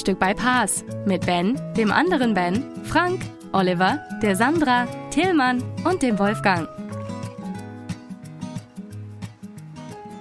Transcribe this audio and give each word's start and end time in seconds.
Frühstück 0.00 0.18
bei 0.18 0.32
Paas 0.32 0.82
mit 1.04 1.26
Ben, 1.26 1.60
dem 1.76 1.92
anderen 1.92 2.32
Ben, 2.32 2.64
Frank, 2.84 3.20
Oliver, 3.52 4.02
der 4.22 4.34
Sandra, 4.34 4.86
Tillmann 5.10 5.62
und 5.84 6.00
dem 6.00 6.18
Wolfgang. 6.18 6.66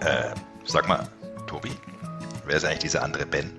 Äh, 0.01 0.35
sag 0.65 0.85
mal, 0.89 1.07
Tobi, 1.47 1.71
wer 2.45 2.57
ist 2.57 2.65
eigentlich 2.65 2.79
dieser 2.79 3.03
andere 3.03 3.25
Ben? 3.25 3.57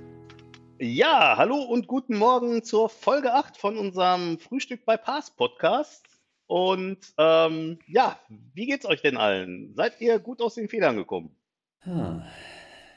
Ja, 0.78 1.38
hallo 1.38 1.56
und 1.56 1.86
guten 1.86 2.18
Morgen 2.18 2.64
zur 2.64 2.90
Folge 2.90 3.32
8 3.32 3.56
von 3.56 3.78
unserem 3.78 4.38
Frühstück 4.38 4.84
bei 4.84 4.98
Pass 4.98 5.30
Podcast. 5.30 6.04
Und 6.46 6.98
ähm, 7.16 7.78
ja, 7.86 8.20
wie 8.28 8.66
geht's 8.66 8.84
euch 8.84 9.00
denn 9.00 9.16
allen? 9.16 9.72
Seid 9.74 9.98
ihr 10.02 10.18
gut 10.18 10.42
aus 10.42 10.56
den 10.56 10.68
Federn 10.68 10.96
gekommen? 10.96 11.34
Hm. 11.78 12.22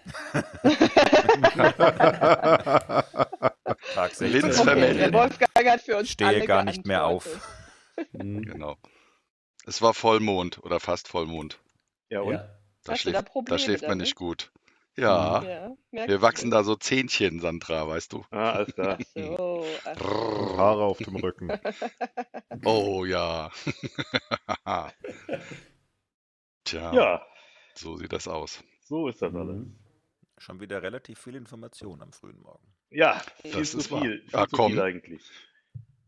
Tag 3.94 4.16
16. 4.16 4.32
Linzvermählung. 4.32 4.98
Der 4.98 5.14
Wolfgang 5.14 5.70
hat 5.70 5.82
für 5.82 5.98
uns 5.98 6.10
Stehe 6.10 6.46
gar 6.46 6.64
nicht 6.64 6.86
mehr 6.86 7.06
auf. 7.06 7.28
Genau. 8.12 8.76
Es 9.68 9.84
war 9.84 9.94
Vollmond 9.94 10.58
oder 10.64 10.80
fast 10.80 11.08
Vollmond. 11.08 11.60
Ja, 12.10 12.22
und? 12.22 12.34
Ja. 12.34 12.50
Da 12.84 12.94
Hast 12.94 13.06
du 13.06 13.12
da 13.12 13.20
schläft, 13.20 13.32
Probleme 13.32 13.56
da 13.60 13.64
schläft 13.64 13.82
man 13.84 13.90
damit? 13.92 14.02
nicht 14.06 14.16
gut. 14.16 14.52
Ja, 14.98 15.44
Ja, 15.44 15.72
merk 15.92 16.10
wir 16.10 16.22
wachsen 16.24 16.50
mir. 16.50 16.56
da 16.56 16.64
so 16.64 16.76
Zähnchen, 16.76 17.40
Sandra, 17.40 17.88
weißt 17.88 18.12
du. 18.14 18.26
Ah, 18.32 18.54
alles 18.54 18.74
klar. 18.74 18.98
So, 19.14 19.64
ach, 19.86 20.02
Und 20.02 20.58
Haare 20.58 20.84
auf 20.84 20.98
dem 20.98 21.16
Rücken. 21.18 21.52
Oh 22.66 23.06
ja. 23.06 23.52
Tja, 26.64 26.94
Ja, 26.94 27.22
so 27.76 27.98
sieht 27.98 28.12
das 28.12 28.28
aus. 28.28 28.64
so 28.82 29.08
ist 29.08 29.22
das 29.22 29.36
alles. 29.36 29.68
Schon 30.44 30.60
wieder 30.60 30.82
relativ 30.84 31.20
viel 31.20 31.36
Information 31.36 32.02
am 32.02 32.12
frühen 32.12 32.42
Morgen. 32.42 32.68
Ja, 32.90 33.22
viel 33.42 33.52
Das 33.54 33.72
zu 33.72 33.78
ist 33.78 33.88
viel. 33.88 34.02
Viel 34.02 34.24
Ja, 34.34 34.46
zu 34.46 34.58
komm. 34.58 34.72
viel 34.74 34.82
eigentlich. 34.82 35.22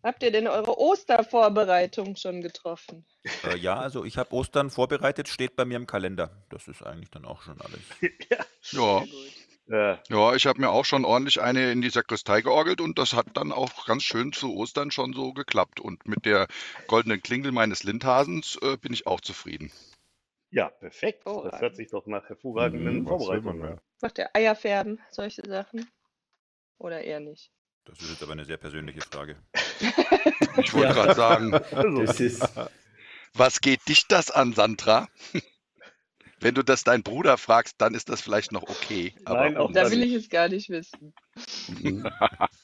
Habt 0.03 0.21
ihr 0.23 0.31
denn 0.31 0.49
eure 0.49 0.77
Ostervorbereitung 0.77 2.17
schon 2.17 2.41
getroffen? 2.41 3.05
Äh, 3.45 3.55
ja, 3.57 3.77
also 3.77 4.03
ich 4.03 4.17
habe 4.17 4.33
Ostern 4.33 4.69
vorbereitet, 4.71 5.29
steht 5.29 5.55
bei 5.55 5.63
mir 5.63 5.77
im 5.77 5.87
Kalender. 5.87 6.45
Das 6.49 6.67
ist 6.67 6.83
eigentlich 6.83 7.09
dann 7.11 7.23
auch 7.23 7.43
schon 7.43 7.59
alles. 7.61 7.79
Ja, 8.29 8.45
Sehr 8.61 9.07
gut. 9.07 9.73
Äh, 9.73 9.97
ja, 10.09 10.35
ich 10.35 10.45
habe 10.47 10.59
mir 10.59 10.69
auch 10.69 10.83
schon 10.83 11.05
ordentlich 11.05 11.41
eine 11.41 11.71
in 11.71 11.81
die 11.81 11.89
Sakristei 11.89 12.41
georgelt 12.41 12.81
und 12.81 12.99
das 12.99 13.13
hat 13.13 13.27
dann 13.35 13.53
auch 13.53 13.85
ganz 13.85 14.03
schön 14.03 14.33
zu 14.33 14.53
Ostern 14.53 14.91
schon 14.91 15.13
so 15.13 15.31
geklappt. 15.31 15.79
Und 15.79 16.05
mit 16.09 16.25
der 16.25 16.47
goldenen 16.87 17.23
Klingel 17.23 17.53
meines 17.53 17.83
Lindhasens 17.83 18.59
äh, 18.61 18.75
bin 18.75 18.91
ich 18.91 19.07
auch 19.07 19.21
zufrieden. 19.21 19.71
Ja, 20.51 20.69
perfekt. 20.69 21.19
Das 21.25 21.25
Hervorragend. 21.25 21.61
hört 21.61 21.75
sich 21.75 21.89
doch 21.89 22.05
nach 22.07 22.29
hervorragenden 22.29 23.01
Mhm, 23.01 23.07
Vorbereitungen 23.07 23.63
an. 23.63 23.81
Macht 24.01 24.17
ihr 24.17 24.29
Eier 24.35 24.55
färben, 24.55 24.99
solche 25.11 25.41
Sachen? 25.47 25.89
Oder 26.77 27.01
eher 27.03 27.19
nicht? 27.19 27.51
Das 27.85 28.01
ist 28.01 28.09
jetzt 28.09 28.23
aber 28.23 28.33
eine 28.33 28.45
sehr 28.45 28.57
persönliche 28.57 29.01
Frage. 29.01 29.37
Ich 30.63 30.73
wollte 30.73 30.93
Ja. 30.93 30.93
gerade 30.93 31.15
sagen, 31.15 31.51
Also, 31.71 32.03
Das 32.03 32.19
ist, 32.19 32.43
was 33.33 33.61
geht 33.61 33.87
dich 33.87 34.07
das 34.07 34.31
an, 34.31 34.53
Sandra? 34.53 35.07
Wenn 36.39 36.55
du 36.55 36.63
das 36.63 36.83
deinen 36.83 37.03
Bruder 37.03 37.37
fragst, 37.37 37.75
dann 37.79 37.93
ist 37.93 38.09
das 38.09 38.21
vielleicht 38.21 38.51
noch 38.51 38.63
okay. 38.63 39.13
Aber 39.25 39.41
Nein, 39.41 39.57
auch 39.57 39.71
Da 39.71 39.81
das 39.81 39.91
will 39.91 40.03
ich 40.03 40.13
es 40.13 40.29
gar 40.29 40.47
nicht 40.49 40.69
wissen. 40.69 41.13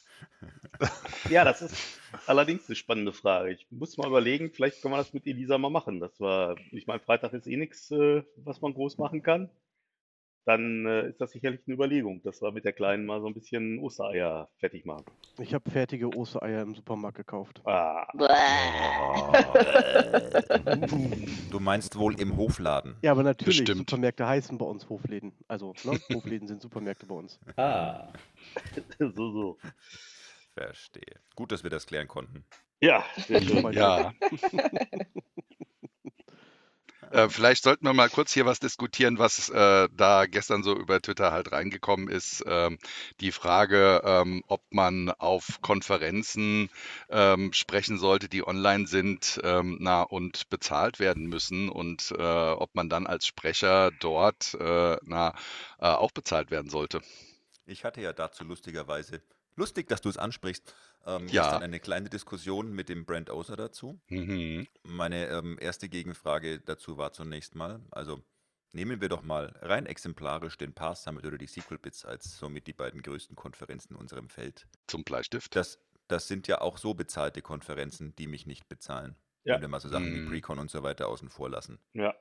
Ja, 1.30 1.44
das 1.44 1.62
ist 1.62 1.76
allerdings 2.28 2.68
eine 2.68 2.76
spannende 2.76 3.14
Frage. 3.14 3.52
Ich 3.52 3.68
muss 3.72 3.98
mal 3.98 4.08
überlegen, 4.08 4.52
vielleicht 4.52 4.82
können 4.82 4.94
wir 4.94 4.98
das 4.98 5.14
mit 5.14 5.26
Elisa 5.28 5.58
mal 5.58 5.70
machen. 5.70 6.00
Das 6.00 6.20
war, 6.20 6.56
ich 6.72 6.88
meine, 6.88 7.00
Freitag 7.00 7.34
ist 7.34 7.48
eh 7.48 7.58
nichts, 7.58 7.92
äh, 7.92 8.24
was 8.38 8.62
man 8.62 8.74
groß 8.74 8.98
machen 8.98 9.22
kann. 9.24 9.50
Dann 10.46 10.88
äh, 10.88 11.10
ist 11.10 11.22
das 11.22 11.32
sicherlich 11.34 11.62
eine 11.68 11.76
Überlegung, 11.76 12.24
dass 12.24 12.42
wir 12.42 12.52
mit 12.52 12.66
der 12.66 12.74
Kleinen 12.74 13.06
mal 13.06 13.22
so 13.22 13.28
ein 13.28 13.34
bisschen 13.36 13.78
Ostereier 13.78 14.50
fertig 14.58 14.86
machen. 14.86 15.06
Ich 15.38 15.54
habe 15.54 15.70
fertige 15.70 16.10
Ostereier 16.10 16.64
im 16.64 16.74
Supermarkt 16.74 17.18
gekauft. 17.18 17.62
Ah, 17.66 18.08
Du 21.52 21.60
meinst 21.60 21.96
wohl 21.98 22.20
im 22.20 22.38
Hofladen. 22.38 22.96
Ja, 23.04 23.12
aber 23.12 23.22
natürlich, 23.22 23.60
Bestimmt. 23.60 23.90
Supermärkte 23.90 24.26
heißen 24.28 24.58
bei 24.58 24.66
uns 24.66 24.90
Hofläden. 24.90 25.32
Also, 25.48 25.74
ne? 25.84 26.00
Hofläden 26.12 26.48
sind 26.48 26.60
Supermärkte 26.62 27.06
bei 27.06 27.16
uns. 27.16 27.40
ah, 27.58 28.08
so, 29.00 29.32
so. 29.32 29.58
Verstehe. 30.66 31.20
Gut, 31.36 31.52
dass 31.52 31.64
wir 31.64 31.70
das 31.70 31.86
klären 31.86 32.08
konnten. 32.08 32.46
Ja, 32.80 33.04
sehr 33.28 33.42
schön. 33.42 33.72
Ja. 33.74 34.14
Äh, 37.12 37.28
vielleicht 37.28 37.64
sollten 37.64 37.86
wir 37.86 37.94
mal 37.94 38.10
kurz 38.10 38.32
hier 38.34 38.46
was 38.46 38.62
diskutieren, 38.62 39.20
was 39.20 39.50
äh, 39.50 39.90
da 39.92 40.26
gestern 40.28 40.64
so 40.64 40.74
über 40.78 41.02
Twitter 41.02 41.34
halt 41.34 41.52
reingekommen 41.52 42.08
ist. 42.08 42.42
Ähm, 42.48 42.80
die 43.20 43.34
Frage, 43.34 44.02
ähm, 44.06 44.44
ob 44.48 44.62
man 44.70 45.12
auf 45.12 45.60
Konferenzen 45.62 46.70
ähm, 47.10 47.52
sprechen 47.52 47.98
sollte, 47.98 48.30
die 48.30 48.48
online 48.48 48.88
sind, 48.88 49.42
ähm, 49.44 49.78
na 49.82 50.04
und 50.04 50.50
bezahlt 50.50 51.00
werden 51.00 51.26
müssen 51.26 51.68
und 51.68 52.14
äh, 52.18 52.22
ob 52.22 52.74
man 52.76 52.88
dann 52.88 53.08
als 53.08 53.28
Sprecher 53.28 53.92
dort 54.00 54.54
äh, 54.54 54.96
na 55.04 55.34
äh, 55.80 55.88
auch 55.88 56.12
bezahlt 56.12 56.50
werden 56.50 56.70
sollte. 56.70 57.02
Ich 57.66 57.84
hatte 57.84 58.00
ja 58.00 58.14
dazu 58.14 58.46
lustigerweise, 58.46 59.22
lustig, 59.56 59.88
dass 59.88 60.02
du 60.02 60.10
es 60.10 60.18
ansprichst, 60.18 60.74
ähm, 61.06 61.28
Ja. 61.28 61.44
gestern 61.44 61.64
eine 61.64 61.80
kleine 61.80 62.10
Diskussion 62.10 62.72
mit 62.74 62.90
dem 62.90 63.06
Brand 63.06 63.30
Oser 63.30 63.56
dazu. 63.56 64.00
Mhm. 64.08 64.68
Meine 64.84 65.28
ähm, 65.28 65.58
erste 65.60 65.90
Gegenfrage 65.90 66.60
dazu 66.60 66.98
war 66.98 67.14
zunächst 67.14 67.56
mal, 67.56 67.82
also 67.92 68.22
nehmen 68.74 69.02
wir 69.02 69.10
doch 69.10 69.22
mal 69.24 69.54
rein 69.62 69.86
exemplarisch 69.86 70.58
den 70.58 70.74
Pass 70.74 71.04
Summit 71.04 71.26
oder 71.26 71.38
die 71.38 71.48
Sequel 71.48 71.78
Bits 71.78 72.06
als 72.06 72.38
somit 72.38 72.68
die 72.68 72.74
beiden 72.74 73.02
größten 73.02 73.36
Konferenzen 73.36 73.94
in 73.94 74.00
unserem 74.00 74.30
Feld. 74.30 74.68
Zum 74.88 75.04
Bleistift. 75.04 75.56
Das, 75.56 75.80
das 76.08 76.28
sind 76.28 76.48
ja 76.48 76.62
auch 76.62 76.78
so 76.78 76.94
bezahlte 76.94 77.42
Konferenzen, 77.42 78.16
die 78.16 78.28
mich 78.28 78.46
nicht 78.46 78.68
bezahlen. 78.70 79.16
Ja. 79.44 79.56
Wenn 79.56 79.62
wir 79.62 79.68
mal 79.70 79.80
so 79.82 79.90
Sachen 79.90 80.14
wie 80.14 80.20
Mhm. 80.20 80.30
Precon 80.30 80.60
und 80.60 80.70
so 80.72 80.84
weiter 80.84 81.08
außen 81.08 81.30
vor 81.30 81.50
lassen. 81.50 81.80
Ja. 81.94 82.14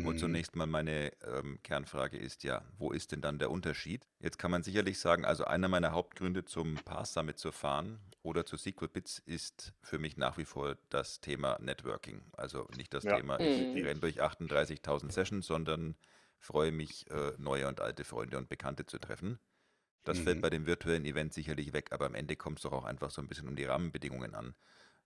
Und 0.00 0.18
zunächst 0.18 0.56
mal 0.56 0.66
meine 0.66 1.12
ähm, 1.22 1.58
Kernfrage 1.62 2.16
ist 2.18 2.44
ja, 2.44 2.64
wo 2.78 2.90
ist 2.92 3.12
denn 3.12 3.20
dann 3.20 3.38
der 3.38 3.50
Unterschied? 3.50 4.06
Jetzt 4.20 4.38
kann 4.38 4.50
man 4.50 4.62
sicherlich 4.62 4.98
sagen, 4.98 5.24
also 5.24 5.44
einer 5.44 5.68
meiner 5.68 5.92
Hauptgründe 5.92 6.44
zum 6.44 6.80
Pass 6.84 7.12
Summit 7.14 7.38
zu 7.38 7.52
fahren 7.52 8.00
oder 8.22 8.46
zu 8.46 8.56
SQL 8.56 8.88
Bits 8.88 9.18
ist 9.18 9.74
für 9.82 9.98
mich 9.98 10.16
nach 10.16 10.38
wie 10.38 10.44
vor 10.44 10.76
das 10.88 11.20
Thema 11.20 11.58
Networking. 11.60 12.22
Also 12.32 12.68
nicht 12.76 12.94
das 12.94 13.06
Ja. 13.06 13.08
Thema, 13.08 13.40
ich 13.40 13.66
Mhm. 13.74 13.84
renne 13.84 14.00
durch 14.00 14.20
38.000 14.22 15.12
Sessions, 15.12 15.46
sondern 15.46 15.96
freue 16.38 16.72
mich, 16.72 17.08
äh, 17.10 17.32
neue 17.38 17.68
und 17.68 17.80
alte 17.80 18.04
Freunde 18.04 18.38
und 18.38 18.48
Bekannte 18.48 18.86
zu 18.86 18.98
treffen. 18.98 19.38
Das 20.04 20.20
fällt 20.20 20.40
Mhm. 20.40 20.42
bei 20.42 20.50
dem 20.50 20.66
virtuellen 20.66 21.04
Event 21.04 21.32
sicherlich 21.34 21.72
weg, 21.72 21.92
aber 21.92 22.06
am 22.06 22.14
Ende 22.14 22.36
kommt 22.36 22.58
es 22.58 22.62
doch 22.64 22.72
auch 22.72 22.84
einfach 22.84 23.10
so 23.10 23.22
ein 23.22 23.28
bisschen 23.28 23.48
um 23.48 23.56
die 23.56 23.64
Rahmenbedingungen 23.64 24.34
an. 24.34 24.54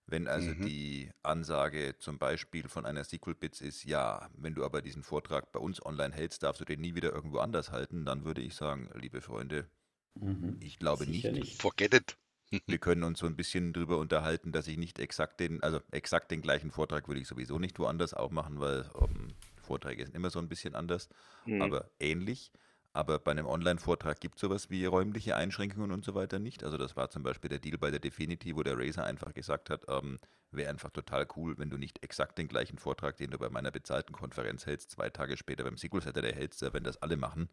Wenn 0.07 0.27
also 0.27 0.53
Mhm. 0.53 0.65
die 0.65 1.11
Ansage 1.23 1.95
zum 1.99 2.17
Beispiel 2.17 2.69
von 2.69 2.85
einer 2.85 3.01
SQL 3.01 3.35
Bits 3.35 3.59
ist, 3.61 3.83
ja, 3.83 4.29
wenn 4.37 4.55
du 4.55 4.63
aber 4.63 4.81
diesen 4.81 5.03
Vortrag 5.03 5.51
bei 5.51 5.59
uns 5.59 5.85
online 5.85 6.13
hältst, 6.15 6.43
darfst 6.43 6.61
du 6.61 6.65
den 6.65 6.79
nie 6.81 6.95
wieder 6.95 7.11
irgendwo 7.11 7.39
anders 7.39 7.71
halten, 7.71 8.05
dann 8.05 8.23
würde 8.23 8.41
ich 8.41 8.55
sagen, 8.55 8.89
liebe 8.95 9.21
Freunde, 9.21 9.69
mhm. 10.15 10.57
ich 10.61 10.79
glaube 10.79 11.07
nicht. 11.07 11.31
nicht. 11.31 11.61
Forget 11.61 11.93
it. 11.93 12.17
Wir 12.67 12.77
können 12.79 13.03
uns 13.03 13.19
so 13.19 13.25
ein 13.25 13.35
bisschen 13.35 13.73
drüber 13.73 13.97
unterhalten, 13.97 14.51
dass 14.53 14.67
ich 14.67 14.77
nicht 14.77 14.99
exakt 14.99 15.39
den, 15.39 15.61
also 15.63 15.81
exakt 15.91 16.31
den 16.31 16.41
gleichen 16.41 16.71
Vortrag 16.71 17.07
würde 17.07 17.19
ich 17.21 17.27
sowieso 17.27 17.59
nicht 17.59 17.77
woanders 17.79 18.13
auch 18.13 18.31
machen, 18.31 18.59
weil 18.59 18.89
ähm, 19.01 19.35
Vorträge 19.61 20.05
sind 20.05 20.15
immer 20.15 20.29
so 20.29 20.39
ein 20.39 20.47
bisschen 20.49 20.75
anders, 20.75 21.09
Mhm. 21.45 21.61
aber 21.61 21.91
ähnlich. 21.99 22.51
Aber 22.97 23.19
bei 23.19 23.29
einem 23.29 23.45
Online-Vortrag 23.45 24.19
gibt 24.19 24.37
es 24.37 24.41
sowas 24.41 24.71
wie 24.71 24.83
räumliche 24.83 25.35
Einschränkungen 25.35 25.91
und 25.91 26.03
so 26.03 26.15
weiter 26.15 26.39
nicht. 26.39 26.63
Also 26.63 26.79
das 26.79 26.95
war 26.95 27.11
zum 27.11 27.21
Beispiel 27.21 27.47
der 27.47 27.59
Deal 27.59 27.77
bei 27.77 27.91
der 27.91 27.99
Definity, 27.99 28.55
wo 28.55 28.63
der 28.63 28.75
Razer 28.75 29.03
einfach 29.03 29.35
gesagt 29.35 29.69
hat, 29.69 29.85
ähm, 29.87 30.17
wäre 30.49 30.71
einfach 30.71 30.89
total 30.89 31.27
cool, 31.35 31.59
wenn 31.59 31.69
du 31.69 31.77
nicht 31.77 32.03
exakt 32.03 32.39
den 32.39 32.47
gleichen 32.47 32.79
Vortrag, 32.79 33.15
den 33.17 33.29
du 33.29 33.37
bei 33.37 33.49
meiner 33.51 33.69
bezahlten 33.69 34.13
Konferenz 34.13 34.65
hältst, 34.65 34.89
zwei 34.89 35.11
Tage 35.11 35.37
später 35.37 35.63
beim 35.63 35.77
SQL 35.77 36.01
Saturday 36.01 36.33
hältst, 36.33 36.59
wenn 36.73 36.83
das 36.83 36.99
alle 36.99 37.17
machen. 37.17 37.49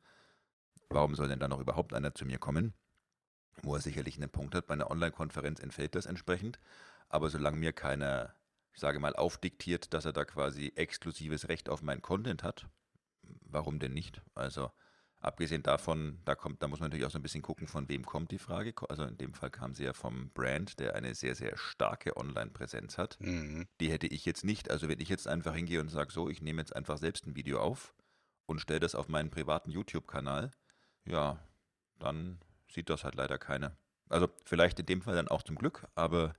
Warum 0.88 1.14
soll 1.14 1.28
denn 1.28 1.40
da 1.40 1.46
noch 1.46 1.60
überhaupt 1.60 1.92
einer 1.92 2.14
zu 2.14 2.24
mir 2.24 2.38
kommen? 2.38 2.72
Wo 3.60 3.74
er 3.74 3.82
sicherlich 3.82 4.16
einen 4.16 4.30
Punkt 4.30 4.54
hat, 4.54 4.66
bei 4.66 4.72
einer 4.72 4.90
Online-Konferenz 4.90 5.60
entfällt 5.60 5.94
das 5.94 6.06
entsprechend. 6.06 6.58
Aber 7.10 7.28
solange 7.28 7.58
mir 7.58 7.74
keiner, 7.74 8.34
ich 8.72 8.80
sage 8.80 8.98
mal, 8.98 9.14
aufdiktiert, 9.14 9.92
dass 9.92 10.06
er 10.06 10.14
da 10.14 10.24
quasi 10.24 10.72
exklusives 10.74 11.50
Recht 11.50 11.68
auf 11.68 11.82
meinen 11.82 12.00
Content 12.00 12.42
hat, 12.42 12.66
warum 13.42 13.78
denn 13.78 13.92
nicht? 13.92 14.22
Also 14.34 14.70
Abgesehen 15.24 15.62
davon, 15.62 16.20
da 16.26 16.34
kommt, 16.34 16.62
da 16.62 16.68
muss 16.68 16.80
man 16.80 16.90
natürlich 16.90 17.06
auch 17.06 17.10
so 17.10 17.18
ein 17.18 17.22
bisschen 17.22 17.40
gucken, 17.40 17.66
von 17.66 17.88
wem 17.88 18.04
kommt 18.04 18.30
die 18.30 18.38
Frage. 18.38 18.74
Also 18.90 19.04
in 19.04 19.16
dem 19.16 19.32
Fall 19.32 19.50
kam 19.50 19.74
sie 19.74 19.84
ja 19.84 19.94
vom 19.94 20.28
Brand, 20.34 20.78
der 20.78 20.94
eine 20.96 21.14
sehr, 21.14 21.34
sehr 21.34 21.56
starke 21.56 22.18
Online-Präsenz 22.18 22.98
hat. 22.98 23.16
Mhm. 23.20 23.66
Die 23.80 23.90
hätte 23.90 24.06
ich 24.06 24.26
jetzt 24.26 24.44
nicht. 24.44 24.70
Also 24.70 24.86
wenn 24.86 25.00
ich 25.00 25.08
jetzt 25.08 25.26
einfach 25.26 25.54
hingehe 25.54 25.80
und 25.80 25.88
sage, 25.88 26.12
so, 26.12 26.28
ich 26.28 26.42
nehme 26.42 26.60
jetzt 26.60 26.76
einfach 26.76 26.98
selbst 26.98 27.26
ein 27.26 27.36
Video 27.36 27.58
auf 27.58 27.94
und 28.44 28.60
stelle 28.60 28.80
das 28.80 28.94
auf 28.94 29.08
meinen 29.08 29.30
privaten 29.30 29.70
YouTube-Kanal, 29.70 30.50
ja, 31.06 31.38
dann 31.98 32.38
sieht 32.70 32.90
das 32.90 33.02
halt 33.02 33.14
leider 33.14 33.38
keiner. 33.38 33.78
Also 34.10 34.28
vielleicht 34.44 34.78
in 34.80 34.86
dem 34.86 35.00
Fall 35.00 35.14
dann 35.14 35.28
auch 35.28 35.42
zum 35.42 35.56
Glück, 35.56 35.86
aber 35.94 36.34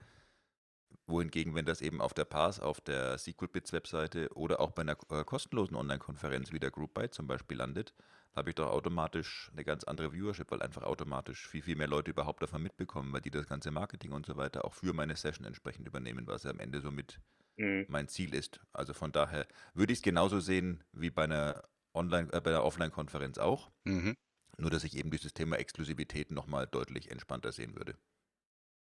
wohingegen, 1.08 1.56
wenn 1.56 1.66
das 1.66 1.82
eben 1.82 2.02
auf 2.02 2.14
der 2.14 2.26
Pass, 2.26 2.60
auf 2.60 2.82
der 2.82 3.18
SQLBits-Webseite 3.18 4.30
oder 4.36 4.60
auch 4.60 4.72
bei 4.72 4.84
einer 4.84 4.98
äh, 5.10 5.24
kostenlosen 5.24 5.76
Online-Konferenz 5.76 6.52
wie 6.52 6.60
der 6.60 6.70
GroupByte 6.70 7.10
zum 7.10 7.26
Beispiel 7.26 7.58
landet, 7.58 7.96
habe 8.36 8.50
ich 8.50 8.56
doch 8.56 8.70
automatisch 8.70 9.50
eine 9.54 9.64
ganz 9.64 9.84
andere 9.86 10.12
Viewership, 10.14 10.52
weil 10.52 10.62
einfach 10.62 10.84
automatisch 10.84 11.48
viel, 11.48 11.62
viel 11.62 11.76
mehr 11.76 11.88
Leute 11.88 12.12
überhaupt 12.12 12.42
davon 12.44 12.62
mitbekommen, 12.64 13.14
weil 13.14 13.22
die 13.22 13.32
das 13.32 13.48
ganze 13.48 13.72
Marketing 13.72 14.12
und 14.12 14.26
so 14.26 14.36
weiter 14.38 14.66
auch 14.66 14.74
für 14.74 14.94
meine 14.94 15.16
Session 15.16 15.46
entsprechend 15.46 15.88
übernehmen, 15.88 16.28
was 16.28 16.44
ja 16.44 16.52
am 16.52 16.60
Ende 16.60 16.82
somit 16.82 17.20
Mhm. 17.58 17.86
mein 17.88 18.08
Ziel 18.10 18.34
ist. 18.34 18.60
Also 18.74 18.94
von 18.94 19.12
daher 19.14 19.48
würde 19.74 19.94
ich 19.94 20.00
es 20.00 20.04
genauso 20.04 20.40
sehen 20.42 20.84
wie 20.92 21.10
bei 21.10 21.24
einer 21.24 21.64
Online, 21.94 22.32
äh, 22.34 22.42
bei 22.42 22.50
einer 22.52 22.64
Offline-Konferenz 22.66 23.38
auch. 23.38 23.72
Mhm. 23.86 24.16
Nur, 24.58 24.70
dass 24.70 24.84
ich 24.84 24.98
eben 24.98 25.12
dieses 25.12 25.34
Thema 25.34 25.58
Exklusivität 25.58 26.32
nochmal 26.32 26.68
deutlich 26.68 27.12
entspannter 27.12 27.52
sehen 27.54 27.76
würde. 27.76 27.98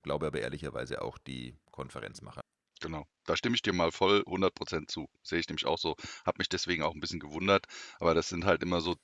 Glaube 0.03 0.27
aber 0.27 0.39
ehrlicherweise 0.41 1.01
auch 1.01 1.17
die 1.17 1.57
Konferenzmacher. 1.71 2.41
Genau, 2.79 3.05
da 3.25 3.35
stimme 3.37 3.55
ich 3.55 3.61
dir 3.61 3.73
mal 3.73 3.91
voll 3.91 4.23
100% 4.25 4.89
zu. 4.89 5.07
Sehe 5.21 5.39
ich 5.39 5.47
nämlich 5.47 5.65
auch 5.67 5.77
so. 5.77 5.95
Habe 6.25 6.39
mich 6.39 6.49
deswegen 6.49 6.81
auch 6.83 6.93
ein 6.95 6.99
bisschen 6.99 7.19
gewundert. 7.19 7.67
Aber 7.99 8.13
das 8.15 8.29
sind 8.29 8.45
halt 8.45 8.63
immer 8.63 8.81
so 8.81 8.95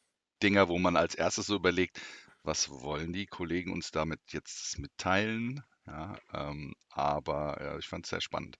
Dinger, 0.43 0.67
wo 0.69 0.77
man 0.77 0.95
als 0.97 1.15
erstes 1.15 1.47
so 1.47 1.55
überlegt, 1.55 2.01
was 2.43 2.69
wollen 2.69 3.13
die 3.13 3.25
Kollegen 3.25 3.71
uns 3.73 3.91
damit 3.91 4.19
jetzt 4.29 4.77
mitteilen? 4.79 5.63
Ja, 5.85 6.17
ähm, 6.33 6.75
aber 6.89 7.57
ja, 7.61 7.77
ich 7.77 7.87
fand 7.87 8.05
es 8.05 8.09
sehr 8.09 8.21
spannend. 8.21 8.57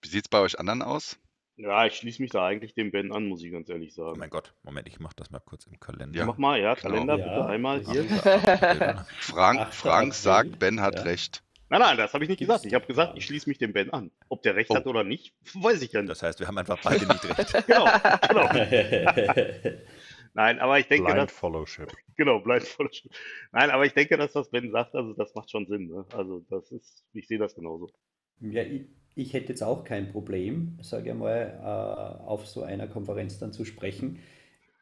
Wie 0.00 0.08
sieht 0.08 0.24
es 0.24 0.28
bei 0.28 0.38
euch 0.40 0.58
anderen 0.58 0.82
aus? 0.82 1.18
Ja, 1.56 1.84
ich 1.86 1.96
schließe 1.96 2.22
mich 2.22 2.30
da 2.30 2.46
eigentlich 2.46 2.74
dem 2.74 2.90
Ben 2.90 3.12
an, 3.12 3.26
muss 3.26 3.42
ich 3.42 3.52
ganz 3.52 3.68
ehrlich 3.68 3.92
Oh 3.98 4.06
sagen. 4.06 4.18
mein 4.18 4.30
Gott, 4.30 4.54
Moment, 4.62 4.88
ich 4.88 4.98
mache 5.00 5.14
das 5.16 5.30
mal 5.30 5.40
kurz 5.40 5.66
im 5.66 5.78
Kalender. 5.78 6.18
Ja, 6.18 6.24
Mach 6.24 6.38
mal, 6.38 6.58
ja, 6.58 6.74
genau. 6.74 6.88
Kalender 6.88 7.18
Ja, 7.18 7.24
bitte 7.28 7.46
einmal 7.46 7.80
hier. 7.84 8.04
Frank, 9.20 9.72
Frank 9.74 10.14
sagt, 10.14 10.58
Ben 10.58 10.80
hat 10.80 10.96
ja. 10.96 11.02
recht. 11.02 11.42
Nein, 11.68 11.80
nein, 11.80 11.96
das 11.96 12.12
habe 12.14 12.24
ich 12.24 12.28
nicht 12.30 12.38
gesagt. 12.40 12.64
Ich 12.66 12.74
habe 12.74 12.86
gesagt, 12.86 13.16
ich 13.16 13.24
schließe 13.24 13.48
mich 13.48 13.58
dem 13.58 13.72
Ben 13.72 13.90
an. 13.92 14.10
Ob 14.28 14.42
der 14.42 14.56
recht 14.56 14.70
Oh. 14.70 14.74
hat 14.76 14.86
oder 14.86 15.04
nicht, 15.04 15.34
weiß 15.54 15.82
ich 15.82 15.92
ja 15.92 16.00
nicht. 16.00 16.10
Das 16.10 16.22
heißt, 16.22 16.40
wir 16.40 16.46
haben 16.48 16.58
einfach 16.58 16.78
beide 16.82 17.06
nicht 17.06 17.24
recht. 17.38 17.52
Genau, 17.66 17.86
genau. 18.28 18.48
Nein, 20.34 20.58
aber 20.60 20.78
ich 20.78 20.86
denke, 20.86 21.04
Blind 21.04 21.30
dass, 21.30 21.32
Followship. 21.32 21.92
genau, 22.16 22.40
voll 22.40 22.92
schön. 22.92 23.10
Nein, 23.52 23.70
aber 23.70 23.84
ich 23.84 23.92
denke, 23.92 24.16
dass 24.16 24.34
was 24.34 24.50
Ben 24.50 24.70
sagt, 24.70 24.94
also 24.94 25.12
das 25.12 25.34
macht 25.34 25.50
schon 25.50 25.66
Sinn. 25.66 25.88
Ne? 25.88 26.06
Also 26.12 26.40
das 26.48 26.72
ist, 26.72 27.04
ich 27.12 27.28
sehe 27.28 27.38
das 27.38 27.54
genauso. 27.54 27.90
Ja, 28.40 28.62
ich, 28.62 28.86
ich 29.14 29.32
hätte 29.34 29.50
jetzt 29.50 29.62
auch 29.62 29.84
kein 29.84 30.10
Problem, 30.10 30.78
sage 30.80 31.10
ich 31.10 31.16
mal, 31.16 31.58
äh, 31.60 32.24
auf 32.24 32.46
so 32.46 32.62
einer 32.62 32.88
Konferenz 32.88 33.38
dann 33.38 33.52
zu 33.52 33.64
sprechen. 33.64 34.20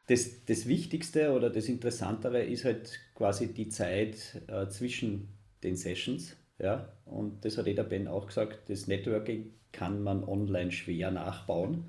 Das, 0.07 0.45
das 0.45 0.67
Wichtigste 0.67 1.31
oder 1.31 1.49
das 1.49 1.67
Interessantere 1.67 2.43
ist 2.43 2.65
halt 2.65 2.99
quasi 3.15 3.53
die 3.53 3.69
Zeit 3.69 4.41
äh, 4.47 4.67
zwischen 4.69 5.37
den 5.63 5.75
Sessions. 5.75 6.37
Ja? 6.59 6.93
Und 7.05 7.43
das 7.43 7.57
hat 7.57 7.67
eh 7.67 7.73
der 7.73 7.83
Ben 7.83 8.07
auch 8.07 8.27
gesagt, 8.27 8.69
das 8.69 8.87
Networking 8.87 9.53
kann 9.73 10.01
man 10.01 10.23
online 10.23 10.71
schwer 10.71 11.11
nachbauen. 11.11 11.85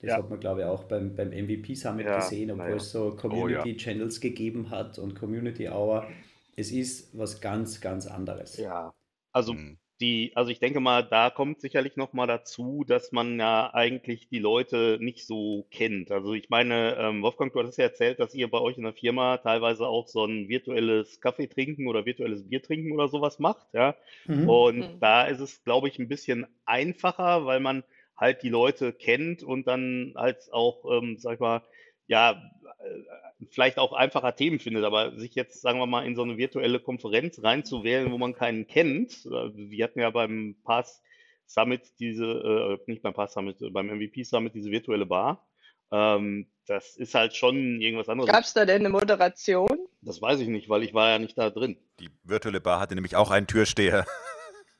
Das 0.00 0.10
Ja. 0.10 0.16
hat 0.16 0.30
man, 0.30 0.40
glaube 0.40 0.60
ich, 0.62 0.66
auch 0.66 0.84
beim, 0.84 1.14
beim 1.14 1.32
MVP 1.32 1.74
Summit 1.74 2.06
Ja, 2.06 2.12
gesehen, 2.12 2.50
obwohl 2.50 2.76
naja. 2.76 2.76
es 2.78 2.90
so 2.92 3.14
Community 3.16 3.76
Channels 3.76 4.20
gegeben 4.20 4.70
hat 4.70 4.98
und 4.98 5.14
Community 5.14 5.68
Hour. 5.68 6.10
Es 6.56 6.72
ist 6.72 7.16
was 7.16 7.40
ganz, 7.40 7.80
ganz 7.80 8.06
anderes. 8.06 8.56
Ja. 8.56 8.94
Also 9.32 9.54
Mhm. 9.54 9.78
die, 10.00 10.32
also 10.34 10.50
ich 10.50 10.60
denke 10.60 10.80
mal, 10.80 11.02
da 11.02 11.30
kommt 11.30 11.60
sicherlich 11.60 11.96
noch 11.96 12.12
mal 12.14 12.26
dazu, 12.26 12.84
dass 12.86 13.12
man 13.12 13.38
ja 13.38 13.72
eigentlich 13.74 14.28
die 14.28 14.38
Leute 14.38 14.98
nicht 15.00 15.26
so 15.26 15.66
kennt. 15.70 16.10
Also 16.10 16.32
ich 16.34 16.48
meine, 16.50 16.96
ähm, 16.96 17.22
Wolfgang, 17.22 17.52
du 17.52 17.60
hattest 17.60 17.78
ja 17.78 17.84
erzählt, 17.84 18.18
dass 18.18 18.34
ihr 18.34 18.50
bei 18.50 18.58
euch 18.60 18.78
in 18.78 18.84
der 18.84 18.94
Firma 18.94 19.36
teilweise 19.38 19.86
auch 19.86 20.08
so 20.08 20.24
ein 20.24 20.48
virtuelles 20.48 21.20
Kaffee 21.20 21.48
trinken 21.48 21.86
oder 21.86 22.06
virtuelles 22.06 22.48
Bier 22.48 22.62
trinken 22.62 22.92
oder 22.92 23.08
sowas 23.08 23.38
macht, 23.38 23.66
ja. 23.74 23.94
Mhm. 24.24 24.42
Und 24.42 24.86
Mhm. 24.86 25.00
da 25.00 25.24
ist 25.26 25.40
es, 25.40 25.62
glaube 25.64 25.88
ich, 25.88 25.98
ein 25.98 26.08
bisschen 26.08 26.46
einfacher, 26.64 27.44
weil 27.44 27.60
man 27.60 27.84
halt 28.20 28.42
die 28.42 28.50
Leute 28.50 28.92
kennt 28.92 29.42
und 29.42 29.66
dann 29.66 30.12
halt 30.14 30.52
auch, 30.52 30.84
ähm, 30.92 31.16
sag 31.18 31.34
ich 31.34 31.40
mal, 31.40 31.62
ja, 32.06 32.32
äh, 32.32 33.46
vielleicht 33.50 33.78
auch 33.78 33.94
einfacher 33.94 34.36
Themen 34.36 34.58
findet, 34.58 34.84
aber 34.84 35.18
sich 35.18 35.34
jetzt, 35.34 35.62
sagen 35.62 35.78
wir 35.78 35.86
mal, 35.86 36.06
in 36.06 36.14
so 36.14 36.22
eine 36.22 36.36
virtuelle 36.36 36.78
Konferenz 36.78 37.42
reinzuwählen, 37.42 38.12
wo 38.12 38.18
man 38.18 38.34
keinen 38.34 38.66
kennt, 38.66 39.24
äh, 39.26 39.50
wir 39.54 39.84
hatten 39.84 40.00
ja 40.00 40.10
beim 40.10 40.56
Pass 40.64 41.02
Summit 41.46 41.82
diese, 41.98 42.24
äh, 42.24 42.90
nicht 42.90 43.02
beim 43.02 43.14
Pass 43.14 43.32
Summit, 43.32 43.62
äh, 43.62 43.70
beim 43.70 43.86
MVP 43.86 44.22
Summit 44.24 44.54
diese 44.54 44.70
virtuelle 44.70 45.06
Bar. 45.06 45.48
Ähm, 45.90 46.46
das 46.66 46.96
ist 46.96 47.14
halt 47.14 47.34
schon 47.34 47.80
irgendwas 47.80 48.08
anderes. 48.08 48.30
Gab 48.30 48.44
es 48.44 48.52
da 48.52 48.64
denn 48.64 48.82
eine 48.82 48.90
Moderation? 48.90 49.88
Das 50.02 50.22
weiß 50.22 50.40
ich 50.40 50.48
nicht, 50.48 50.68
weil 50.68 50.84
ich 50.84 50.94
war 50.94 51.08
ja 51.08 51.18
nicht 51.18 51.36
da 51.36 51.50
drin. 51.50 51.76
Die 51.98 52.10
virtuelle 52.22 52.60
Bar 52.60 52.78
hatte 52.78 52.94
nämlich 52.94 53.16
auch 53.16 53.30
einen 53.30 53.46
Türsteher. 53.46 54.06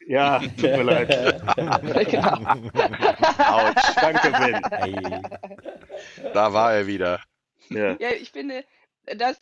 Ja, 0.06 0.38
tut 0.38 0.62
mir 0.62 0.82
leid. 0.82 1.08
genau. 2.10 2.32
Autsch, 3.38 3.94
danke, 4.00 4.30
Ben. 4.30 4.64
Ei. 4.72 5.22
Da 6.32 6.52
war 6.52 6.74
er 6.74 6.86
wieder. 6.86 7.20
Ja. 7.68 7.96
Ja, 8.00 8.10
ich 8.10 8.30
finde, 8.30 8.64
das, 9.04 9.38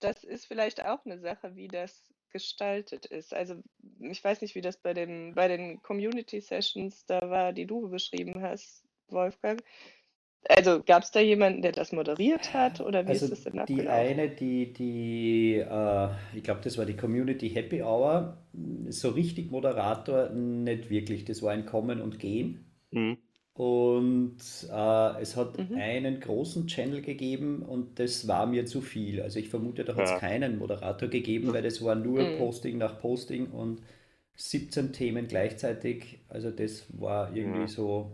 das 0.00 0.24
ist 0.24 0.46
vielleicht 0.46 0.84
auch 0.84 1.04
eine 1.04 1.18
Sache, 1.18 1.54
wie 1.56 1.68
das 1.68 2.10
gestaltet 2.30 3.06
ist. 3.06 3.34
Also 3.34 3.62
ich 4.00 4.22
weiß 4.22 4.40
nicht, 4.40 4.54
wie 4.54 4.60
das 4.60 4.76
bei 4.76 4.94
den, 4.94 5.34
bei 5.34 5.48
den 5.48 5.82
Community 5.82 6.40
Sessions 6.40 7.04
da 7.06 7.28
war, 7.28 7.52
die 7.52 7.66
du 7.66 7.88
beschrieben 7.90 8.42
hast, 8.42 8.84
Wolfgang. 9.08 9.62
Also 10.48 10.82
gab 10.82 11.02
es 11.02 11.12
da 11.12 11.20
jemanden, 11.20 11.62
der 11.62 11.72
das 11.72 11.92
moderiert 11.92 12.52
hat 12.52 12.80
oder 12.80 13.06
wie 13.08 13.14
Also 13.14 13.28
ist 13.28 13.30
das 13.32 13.42
denn 13.42 13.58
die 13.68 13.88
abgelaufen? 13.88 13.88
eine, 13.88 14.30
die, 14.30 14.72
die 14.72 15.56
äh, 15.56 16.08
ich 16.34 16.42
glaube, 16.42 16.60
das 16.62 16.78
war 16.78 16.86
die 16.86 16.96
Community 16.96 17.50
Happy 17.50 17.82
Hour, 17.82 18.38
so 18.88 19.10
richtig 19.10 19.50
Moderator 19.50 20.30
nicht 20.30 20.90
wirklich. 20.90 21.24
Das 21.24 21.42
war 21.42 21.52
ein 21.52 21.66
Kommen 21.66 22.00
und 22.00 22.18
Gehen. 22.18 22.64
Mhm. 22.92 23.16
Und 23.54 24.38
äh, 24.72 25.22
es 25.22 25.36
hat 25.36 25.58
Mhm. 25.58 25.74
einen 25.74 26.20
großen 26.20 26.66
Channel 26.68 27.02
gegeben 27.02 27.62
und 27.62 27.98
das 28.00 28.28
war 28.28 28.46
mir 28.46 28.66
zu 28.66 28.80
viel. 28.82 29.22
Also 29.22 29.38
ich 29.40 29.48
vermute, 29.50 29.84
da 29.84 29.96
hat 29.96 30.06
es 30.06 30.14
Ja. 30.14 30.16
keinen 30.16 30.58
Moderator 30.58 31.08
gegeben, 31.08 31.52
weil 31.52 31.62
das 31.62 31.82
war 31.84 31.94
nur 31.96 32.24
Mhm. 32.24 32.32
Posting 32.32 32.78
nach 32.78 33.00
Posting 33.00 33.48
und 33.52 33.82
17 34.36 34.92
Themen 34.92 35.28
gleichzeitig. 35.28 36.20
Also 36.28 36.50
das 36.52 36.86
war 37.00 37.34
irgendwie 37.36 37.66
Ja. 37.66 37.68
so 37.68 38.12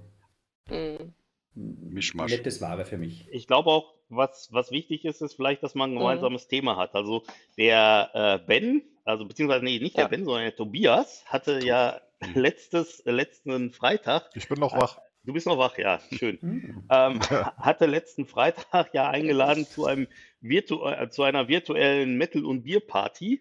Mhm. 0.68 1.14
Mischmasch. 1.56 2.30
nicht 2.30 2.46
das 2.46 2.60
Wahre 2.60 2.84
für 2.84 2.98
mich. 2.98 3.26
Ich 3.32 3.46
glaube 3.46 3.70
auch, 3.70 3.94
was, 4.08 4.48
was 4.52 4.70
wichtig 4.70 5.04
ist, 5.04 5.22
ist 5.22 5.34
vielleicht, 5.34 5.62
dass 5.62 5.75
man 5.75 5.90
ein 5.90 5.94
Mhm. 5.94 5.98
gemeinsames 5.98 6.46
Thema 6.48 6.76
hat. 6.76 6.94
Also 6.94 7.22
der 7.56 8.10
äh, 8.14 8.38
Ben, 8.46 8.82
also 9.04 9.25
beziehungsweise 9.26 9.64
nee, 9.64 9.78
nicht 9.78 9.96
Ja. 9.96 10.04
der 10.04 10.16
Ben, 10.16 10.25
sondern 10.25 10.42
der 10.44 10.54
Tobias 10.56 11.25
hatte 11.26 11.64
ja 11.64 12.00
letztes, 12.34 13.02
letzten 13.04 13.72
Freitag, 13.72 14.30
Ich 14.34 14.48
bin 14.48 14.58
noch 14.60 14.75
wach. 14.76 14.98
du 15.25 15.32
bist 15.32 15.46
noch 15.46 15.58
wach, 15.58 15.76
ja, 15.78 15.98
schön, 16.12 16.38
Hm. 16.40 16.84
ähm, 16.90 17.20
hatte 17.58 17.86
letzten 17.86 18.26
Freitag 18.26 18.94
ja 18.94 19.08
eingeladen 19.10 19.66
zu 19.66 19.86
einem 19.86 20.06
virtu 20.40 20.84
äh, 20.86 21.08
zu 21.10 21.22
einer 21.25 21.48
virtuellen 21.48 22.16
Metal- 22.16 22.44
und 22.44 22.62
Bierparty, 22.62 23.40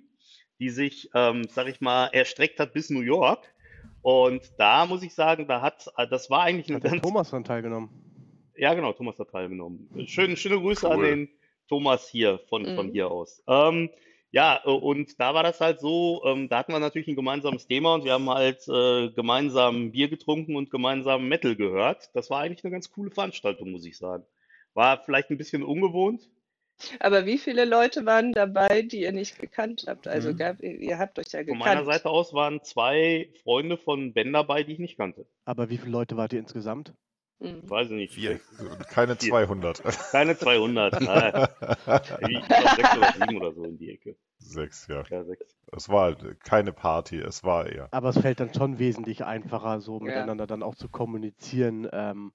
die 0.59 0.69
sich, 0.69 1.09
ähm, 1.13 1.45
sag 1.49 1.67
ich 1.67 1.81
mal, 1.81 2.07
erstreckt 2.07 2.59
hat 2.59 2.73
bis 2.73 2.89
New 2.89 3.01
York. 3.01 3.51
Und 4.01 4.41
da 4.57 4.85
muss 4.85 5.03
ich 5.03 5.13
sagen, 5.13 5.47
da 5.47 5.61
hat, 5.61 5.87
äh, 5.97 6.07
das 6.07 6.29
war 6.29 6.41
eigentlich 6.43 6.67
eine 6.69 6.77
Hat 6.77 6.83
ganz 6.91 7.01
Thomas 7.03 7.29
dran 7.29 7.43
teilgenommen? 7.43 7.89
Ja, 8.57 8.73
genau, 8.73 8.93
Thomas 8.93 9.17
hat 9.19 9.29
teilgenommen. 9.31 9.89
Schön, 10.07 10.35
schöne 10.37 10.57
Grüße 10.59 10.89
an 10.89 10.97
Cool. 10.99 11.05
den 11.07 11.29
Thomas 11.67 12.07
hier 12.09 12.39
von, 12.49 12.65
von 12.75 12.87
Mhm. 12.87 12.91
hier 12.91 13.09
aus. 13.11 13.41
Ähm, 13.47 13.89
ja, 14.31 14.61
und 14.63 15.19
da 15.19 15.33
war 15.33 15.43
das 15.43 15.61
halt 15.61 15.79
so, 15.79 16.21
ähm, 16.25 16.49
da 16.49 16.57
hatten 16.59 16.73
wir 16.73 16.79
natürlich 16.79 17.07
ein 17.07 17.15
gemeinsames 17.15 17.67
Thema 17.67 17.95
und 17.95 18.03
wir 18.03 18.13
haben 18.13 18.29
halt 18.29 18.67
äh, 18.67 19.09
gemeinsam 19.11 19.91
Bier 19.91 20.09
getrunken 20.09 20.55
und 20.55 20.69
gemeinsam 20.69 21.27
Metal 21.27 21.55
gehört. 21.55 22.09
Das 22.13 22.29
war 22.29 22.41
eigentlich 22.41 22.63
eine 22.65 22.71
ganz 22.71 22.91
coole 22.91 23.11
Veranstaltung, 23.11 23.71
muss 23.71 23.85
ich 23.85 23.97
sagen. 23.97 24.25
War 24.73 25.01
vielleicht 25.03 25.29
ein 25.29 25.37
bisschen 25.37 25.63
ungewohnt. 25.63 26.29
Aber 26.99 27.25
wie 27.25 27.37
viele 27.37 27.63
Leute 27.63 28.05
waren 28.05 28.33
dabei, 28.33 28.81
die 28.81 29.01
ihr 29.03 29.13
nicht 29.13 29.39
gekannt 29.39 29.85
habt? 29.87 30.09
Also 30.09 30.31
Mhm. 30.33 30.37
gab, 30.37 30.61
ihr 30.61 30.97
habt 30.99 31.17
euch 31.17 31.31
ja 31.31 31.43
Von 31.45 31.57
meiner 31.57 31.75
gekannt. 31.81 31.85
Seite 31.85 32.09
aus 32.09 32.33
waren 32.33 32.61
zwei 32.63 33.29
Freunde 33.43 33.77
von 33.77 34.13
Ben 34.13 34.33
dabei, 34.33 34.63
die 34.63 34.73
ich 34.73 34.79
nicht 34.79 34.97
kannte. 34.97 35.25
Aber 35.45 35.69
wie 35.69 35.77
viele 35.77 35.91
Leute 35.91 36.17
wart 36.17 36.33
ihr 36.33 36.39
insgesamt? 36.39 36.93
Mhm. 37.39 37.69
Weiß 37.69 37.87
ich 37.87 37.95
nicht. 37.95 38.13
Vier. 38.13 38.39
Keine 38.89 39.17
200. 39.17 39.83
Keine 40.11 40.37
200. 40.37 41.01
Nein. 41.01 41.47
Sechs 41.85 42.97
oder 42.97 43.13
sieben 43.13 43.37
oder 43.37 43.53
so 43.53 43.63
in 43.65 43.77
die 43.77 43.91
Ecke. 43.91 44.15
Sechs, 44.37 44.87
ja. 44.87 45.03
Ja, 45.09 45.23
sechs. 45.23 45.55
Es 45.71 45.89
war 45.89 46.03
halt 46.03 46.43
keine 46.43 46.71
Party, 46.71 47.17
es 47.19 47.43
war 47.43 47.67
eher. 47.67 47.89
Aber 47.91 48.09
es 48.09 48.19
fällt 48.19 48.39
dann 48.39 48.53
schon 48.53 48.79
wesentlich 48.79 49.25
einfacher, 49.25 49.81
so 49.81 49.99
Ja. 49.99 50.05
miteinander 50.05 50.47
dann 50.47 50.63
auch 50.63 50.75
zu 50.75 50.87
kommunizieren, 50.87 51.87
ähm, 51.91 52.31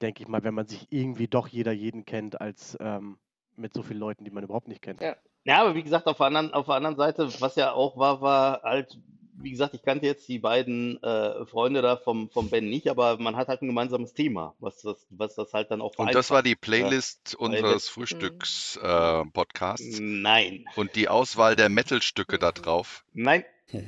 denke 0.00 0.22
ich 0.22 0.28
mal, 0.28 0.44
wenn 0.44 0.54
man 0.54 0.66
sich 0.66 0.86
irgendwie 0.90 1.26
doch 1.26 1.48
jeder 1.48 1.72
jeden 1.72 2.04
kennt, 2.04 2.40
als 2.40 2.76
ähm, 2.80 3.18
mit 3.56 3.74
so 3.74 3.82
vielen 3.82 3.98
Leuten, 3.98 4.24
die 4.24 4.30
man 4.30 4.44
überhaupt 4.44 4.68
nicht 4.68 4.82
kennt. 4.82 5.00
Ja. 5.00 5.16
Ja, 5.44 5.62
aber 5.62 5.74
wie 5.74 5.82
gesagt, 5.82 6.06
auf 6.06 6.18
der 6.18 6.26
anderen, 6.26 6.52
auf 6.52 6.66
der 6.66 6.74
anderen 6.74 6.96
Seite, 6.96 7.28
was 7.40 7.56
ja 7.56 7.72
auch 7.72 7.96
war, 7.96 8.20
war 8.20 8.62
halt, 8.64 8.98
wie 9.40 9.50
gesagt, 9.50 9.74
ich 9.74 9.82
kannte 9.82 10.06
jetzt 10.06 10.28
die 10.28 10.38
beiden 10.38 11.02
äh, 11.02 11.44
Freunde 11.46 11.82
da 11.82 11.96
vom, 11.96 12.30
vom 12.30 12.50
Ben 12.50 12.68
nicht, 12.68 12.88
aber 12.88 13.18
man 13.18 13.36
hat 13.36 13.48
halt 13.48 13.62
ein 13.62 13.68
gemeinsames 13.68 14.14
Thema, 14.14 14.54
was 14.58 14.80
das, 14.82 15.06
was 15.10 15.34
das 15.34 15.52
halt 15.52 15.70
dann 15.70 15.80
auch 15.80 15.92
Und 15.96 16.14
das 16.14 16.30
war 16.30 16.42
die. 16.42 16.50
Ja. 16.50 16.56
Playlist 16.60 17.36
Weil 17.38 17.48
unseres 17.50 17.88
Frühstücks-Podcasts. 17.88 19.98
nein, 20.00 20.64
Und 20.76 20.96
die 20.96 21.08
Auswahl 21.08 21.56
der 21.56 21.68
Metal-Stücke 21.68 22.38
da 22.38 22.52
drauf. 22.52 23.04
nein, 23.14 23.44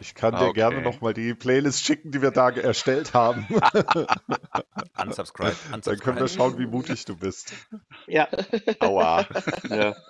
Ich 0.00 0.14
kann 0.14 0.34
Ah, 0.34 0.46
dir 0.46 0.52
gerne 0.54 0.76
okay. 0.76 0.84
nochmal 0.84 1.12
die 1.12 1.34
Playlist 1.34 1.84
schicken, 1.84 2.10
die 2.10 2.22
wir 2.22 2.30
da 2.30 2.48
erstellt 2.50 3.12
haben. 3.14 3.46
Unsubscribe, 4.98 5.56
Dann 5.70 5.82
können 5.82 6.16
wir 6.16 6.22
unsubscribe. 6.22 6.28
schauen, 6.28 6.58
wie 6.58 6.66
mutig 6.66 7.04
du 7.04 7.16
bist. 7.16 7.52
ja, 8.06 8.28
Aua. 8.80 9.26
ja, 9.68 9.90
Hm. 9.90 9.94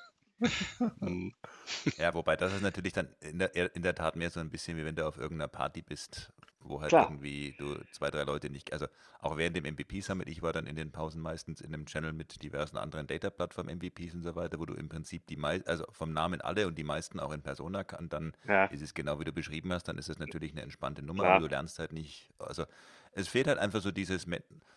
Ja, 1.97 2.13
wobei 2.15 2.37
das 2.37 2.53
ist 2.53 2.63
natürlich 2.63 2.93
dann 2.93 3.09
in 3.21 3.39
der, 3.39 3.55
in 3.77 3.83
der 3.83 3.95
Tat 3.95 4.17
mehr 4.17 4.31
so 4.31 4.41
ein 4.41 4.51
bisschen, 4.51 4.77
wie 4.77 4.85
wenn 4.85 4.97
du 4.97 5.07
auf 5.07 5.17
irgendeiner 5.17 5.49
Party 5.49 5.81
bist, 5.83 6.33
wo 6.59 6.81
halt 6.81 6.91
Klar. 6.91 6.99
irgendwie 6.99 7.53
du 7.57 7.77
zwei, 7.93 8.11
drei 8.11 8.25
Leute 8.25 8.51
nicht, 8.51 8.73
also 8.73 8.87
auch 9.21 9.37
während 9.37 9.57
dem 9.57 9.65
MVP-Summit, 9.65 10.29
ich 10.29 10.43
war 10.43 10.53
dann 10.53 10.67
in 10.67 10.75
den 10.77 10.91
Pausen 10.91 11.21
meistens 11.23 11.61
in 11.61 11.73
einem 11.73 11.87
Channel 11.87 12.13
mit 12.13 12.43
diversen 12.43 12.79
anderen 12.79 13.07
Data-Plattform-MVPs 13.07 14.15
und 14.15 14.23
so 14.23 14.35
weiter, 14.35 14.59
wo 14.59 14.67
du 14.67 14.75
im 14.75 14.89
Prinzip 14.89 15.27
die 15.27 15.37
meisten, 15.37 15.69
also 15.69 15.85
vom 15.93 16.13
Namen 16.13 16.41
alle 16.41 16.67
und 16.67 16.77
die 16.77 16.85
meisten 16.85 17.21
auch 17.21 17.33
in 17.33 17.43
Persona 17.43 17.85
kann, 17.85 18.09
dann 18.09 18.33
ja, 18.49 18.71
ist 18.71 18.83
es 18.83 18.95
genau 18.95 19.21
wie 19.21 19.25
du 19.25 19.33
beschrieben 19.33 19.73
hast, 19.73 19.85
dann 19.87 19.99
ist 19.99 20.09
es 20.09 20.19
natürlich 20.19 20.53
eine 20.53 20.63
entspannte 20.63 21.03
Nummer, 21.03 21.25
Klar. 21.25 21.27
aber 21.27 21.39
du 21.39 21.47
lernst 21.47 21.79
halt 21.79 21.93
nicht, 21.93 22.31
also 22.39 22.65
es 23.13 23.29
fehlt 23.29 23.47
halt 23.47 23.59
einfach 23.59 23.83
so 23.83 23.93
dieses, 23.93 24.27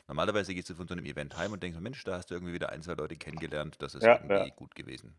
normalerweise 0.08 0.54
gehst 0.54 0.70
du 0.70 0.76
von 0.76 0.88
so 0.88 0.94
einem 0.94 1.06
Event 1.06 1.36
heim 1.38 1.52
und 1.54 1.64
denkst, 1.64 1.80
Mensch, 1.80 2.04
da 2.04 2.18
hast 2.18 2.30
du 2.30 2.36
irgendwie 2.36 2.54
wieder 2.54 2.70
ein, 2.70 2.84
zwei 2.84 2.94
Leute 2.94 3.16
kennengelernt, 3.16 3.78
das 3.82 3.96
ist 3.96 4.04
Ja, 4.04 4.20
irgendwie 4.22 4.50
ja. 4.50 4.56
gut 4.56 4.76
gewesen. 4.76 5.16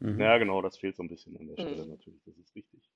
Mhm. 0.00 0.20
ja, 0.20 0.38
genau, 0.38 0.62
das 0.62 0.78
fehlt 0.78 0.96
so 0.96 1.02
ein 1.02 1.08
bisschen 1.08 1.36
an 1.38 1.48
der 1.48 1.58
Mhm. 1.58 1.58
Stelle 1.58 1.86
natürlich, 1.86 2.22
das 2.24 2.36
ist 2.38 2.54
richtig. 2.54 2.90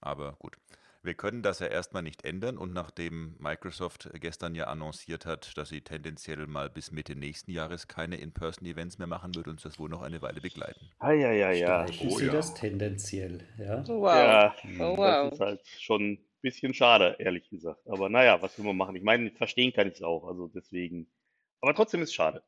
Aber 0.00 0.32
gut. 0.40 0.56
Wir 1.04 1.14
können 1.14 1.40
das 1.44 1.60
ja 1.60 1.68
erstmal 1.68 2.02
nicht 2.02 2.24
ändern 2.24 2.58
und 2.58 2.72
nachdem 2.72 3.36
Microsoft 3.38 4.10
gestern 4.14 4.56
ja 4.56 4.64
annonciert 4.66 5.24
hat, 5.24 5.56
dass 5.56 5.68
sie 5.68 5.82
tendenziell 5.82 6.48
mal 6.48 6.68
bis 6.68 6.90
Mitte 6.90 7.14
nächsten 7.14 7.52
Jahres 7.52 7.86
keine 7.86 8.16
In-Person-Events 8.16 8.98
mehr 8.98 9.06
machen, 9.06 9.36
wird 9.36 9.46
uns 9.46 9.62
das 9.62 9.78
wohl 9.78 9.88
noch 9.88 10.02
eine 10.02 10.20
Weile 10.20 10.40
begleiten. 10.40 10.90
Ah, 11.00 11.12
ja, 11.12 11.32
ja, 11.32 11.52
ja. 11.52 11.92
Streichen 11.92 11.98
Oh 11.98 12.18
Sie 12.18 12.28
ja. 12.28 12.30
das 12.30 12.54
tendenziell, 12.54 13.46
ja? 13.58 13.84
Wow. 13.88 14.08
Ja, 14.10 14.54
Oh, 14.78 14.96
das 15.02 15.22
wow. 15.22 15.32
ist 15.32 15.38
halt 15.40 15.60
schon 15.66 16.12
ein 16.12 16.18
bisschen 16.42 16.74
schade, 16.74 17.16
ehrlich 17.20 17.48
gesagt. 17.50 17.86
Aber 17.88 18.08
naja, 18.08 18.42
was 18.42 18.58
will 18.58 18.64
man 18.64 18.76
machen? 18.76 18.96
Ich 18.96 19.02
meine, 19.04 19.30
verstehen 19.32 19.72
kann 19.72 19.88
ich 19.88 19.94
es 19.94 20.02
auch, 20.02 20.24
also 20.26 20.48
deswegen. 20.48 21.08
Aber 21.60 21.74
trotzdem 21.74 22.02
ist 22.02 22.10
es 22.10 22.14
schade. 22.14 22.42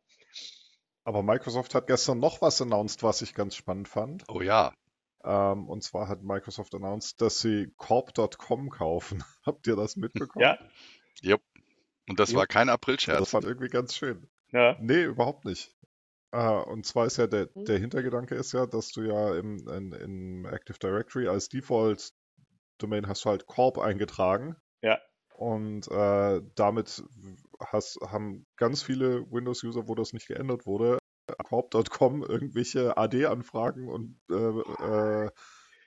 Aber 1.04 1.22
Microsoft 1.22 1.74
hat 1.74 1.86
gestern 1.86 2.18
noch 2.18 2.42
was 2.42 2.60
announced, 2.60 3.02
was 3.02 3.22
ich 3.22 3.34
ganz 3.34 3.54
spannend 3.56 3.88
fand. 3.88 4.24
Oh 4.28 4.40
ja. 4.42 4.72
Ähm, 5.24 5.68
und 5.68 5.82
zwar 5.82 6.08
hat 6.08 6.22
Microsoft 6.22 6.74
announced, 6.74 7.20
dass 7.20 7.40
sie 7.40 7.72
Corp.com 7.76 8.70
kaufen. 8.70 9.22
Habt 9.46 9.66
ihr 9.66 9.76
das 9.76 9.96
mitbekommen? 9.96 10.42
Ja, 10.42 10.58
Jupp. 11.22 11.42
Und 12.08 12.18
das 12.20 12.32
Jo. 12.32 12.38
war 12.38 12.46
kein 12.46 12.66
Das 12.68 12.74
Aprilscherz. 12.74 13.32
war 13.34 13.44
irgendwie 13.44 13.68
ganz 13.68 13.94
schön. 13.94 14.28
ja, 14.52 14.76
Nee, 14.80 15.04
überhaupt 15.04 15.44
nicht. 15.44 15.74
Äh, 16.32 16.46
und 16.48 16.86
zwar 16.86 17.06
ist 17.06 17.16
ja 17.18 17.26
der, 17.26 17.48
Hm. 17.54 17.64
der 17.64 17.78
Hintergedanke 17.78 18.34
ist 18.34 18.52
ja, 18.52 18.66
dass 18.66 18.90
du 18.92 19.02
ja 19.02 19.34
im, 19.36 19.66
in, 19.68 19.92
im 19.92 20.46
Active 20.46 20.78
Directory 20.78 21.28
als 21.28 21.48
Default-Domain 21.48 23.06
hast 23.08 23.24
du 23.24 23.30
halt 23.30 23.46
Corp 23.46 23.78
eingetragen. 23.78 24.56
ja, 24.82 24.98
Und 25.34 25.88
äh, 25.88 26.40
damit 26.54 27.02
hast, 27.66 27.98
haben 28.02 28.46
ganz 28.56 28.82
viele 28.82 29.30
Windows-User, 29.30 29.88
wo 29.88 29.94
das 29.94 30.12
nicht 30.12 30.28
geändert 30.28 30.66
wurde, 30.66 30.98
corp.com 31.44 32.22
irgendwelche 32.22 32.96
AD-Anfragen 32.96 33.88
und 33.88 34.18
äh, 34.30 34.34
äh, 34.34 35.30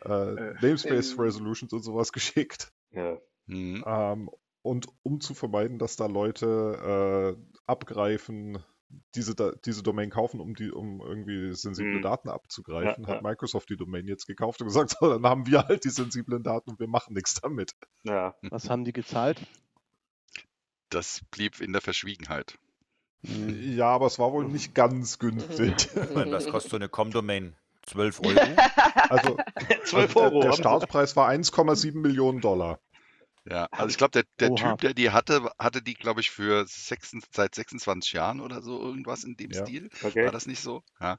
äh, 0.05 0.35
Äh, 0.35 0.53
Namespace 0.61 1.13
ähm. 1.13 1.19
Resolutions 1.19 1.73
und 1.73 1.83
sowas 1.83 2.11
geschickt. 2.11 2.71
ja. 2.91 3.17
Hm. 3.47 3.83
Ähm, 3.85 4.29
und 4.61 4.87
um 5.03 5.19
zu 5.19 5.33
vermeiden, 5.33 5.77
dass 5.79 5.97
da 5.97 6.05
Leute 6.05 7.35
äh, 7.37 7.57
abgreifen, 7.67 8.63
diese, 9.15 9.35
Da- 9.35 9.51
diese 9.65 9.83
Domain 9.83 10.09
kaufen, 10.09 10.39
um, 10.39 10.55
die, 10.55 10.71
um 10.71 11.01
irgendwie 11.01 11.53
sensible 11.53 11.95
Hm. 11.95 12.01
Daten 12.03 12.29
abzugreifen, 12.29 13.03
Ja, 13.03 13.09
hat 13.09 13.21
ja. 13.23 13.29
Microsoft 13.29 13.69
die 13.69 13.75
Domain 13.75 14.07
jetzt 14.07 14.25
gekauft 14.27 14.61
und 14.61 14.67
gesagt, 14.67 14.91
so, 14.99 15.09
dann 15.09 15.25
haben 15.25 15.45
wir 15.47 15.67
halt 15.67 15.83
die 15.83 15.89
sensiblen 15.89 16.43
Daten 16.43 16.69
und 16.71 16.79
wir 16.79 16.87
machen 16.87 17.13
nichts 17.15 17.41
damit. 17.41 17.73
ja. 18.03 18.33
Was 18.51 18.69
haben 18.69 18.85
die 18.85 18.93
gezahlt? 18.93 19.41
Das 20.93 21.21
blieb 21.31 21.59
in 21.59 21.73
der 21.73 21.81
Verschwiegenheit. 21.81 22.57
Mhm. 23.23 23.75
Ja, 23.77 23.87
aber 23.87 24.05
es 24.07 24.19
war 24.19 24.31
wohl 24.31 24.45
nicht 24.45 24.75
ganz 24.75 25.17
günstig. 25.17 25.89
Was 25.95 26.47
kostet 26.47 26.71
so 26.71 26.75
eine 26.77 26.89
Com-Domain? 26.89 27.55
12 27.83 28.21
Euro? 28.21 28.39
Also, 29.09 29.37
12 29.85 29.95
also 29.95 30.19
Euro. 30.21 30.41
der, 30.41 30.51
der. 30.51 30.57
Startpreis 30.57 31.15
war 31.15 31.29
1,7 31.29 31.97
Millionen 31.97 32.41
Dollar. 32.41 32.79
Ja, 33.45 33.67
also 33.71 33.89
ich 33.89 33.97
glaube, 33.97 34.11
der, 34.11 34.23
der 34.39 34.51
Oha. 34.51 34.71
Typ, 34.71 34.81
der 34.81 34.93
die 34.93 35.09
hatte, 35.11 35.51
hatte 35.59 35.81
die, 35.81 35.93
glaube 35.93 36.21
ich, 36.21 36.31
für 36.31 36.65
26, 36.65 37.29
seit 37.33 37.53
26 37.53 38.13
Jahren 38.13 38.39
oder 38.39 38.61
so 38.61 38.79
irgendwas 38.81 39.23
in 39.25 39.35
dem 39.35 39.51
Ja. 39.51 39.65
Stil. 39.65 39.89
Okay. 40.01 40.25
War 40.25 40.31
das 40.31 40.45
nicht 40.45 40.61
so? 40.61 40.83
Ja. 41.01 41.17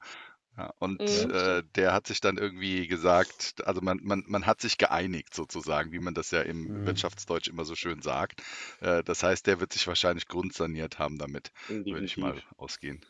Ja, 0.56 0.72
und 0.78 1.00
Mhm. 1.00 1.30
äh, 1.30 1.64
der 1.74 1.92
hat 1.92 2.06
sich 2.06 2.20
dann 2.20 2.38
irgendwie 2.38 2.86
gesagt, 2.86 3.54
also 3.66 3.80
man, 3.80 3.98
man, 4.04 4.22
man 4.28 4.46
hat 4.46 4.60
sich 4.60 4.78
geeinigt 4.78 5.34
sozusagen, 5.34 5.90
wie 5.90 5.98
man 5.98 6.14
das 6.14 6.30
ja 6.30 6.42
im 6.42 6.70
Mhm. 6.70 6.84
Wirtschaftsdeutsch 6.84 7.48
immer 7.48 7.64
so 7.64 7.74
schön 7.74 8.02
sagt. 8.02 8.42
Äh, 8.80 9.02
das 9.02 9.24
heißt, 9.24 9.46
der 9.48 9.58
wird 9.60 9.72
sich 9.72 9.86
wahrscheinlich 9.88 10.28
grundsaniert 10.28 10.98
haben 11.00 11.18
damit, 11.18 11.50
würde 11.88 12.06
ich 12.06 12.18
mal 12.18 12.36
Definitiv. 12.36 12.46
ausgehen. 12.56 13.04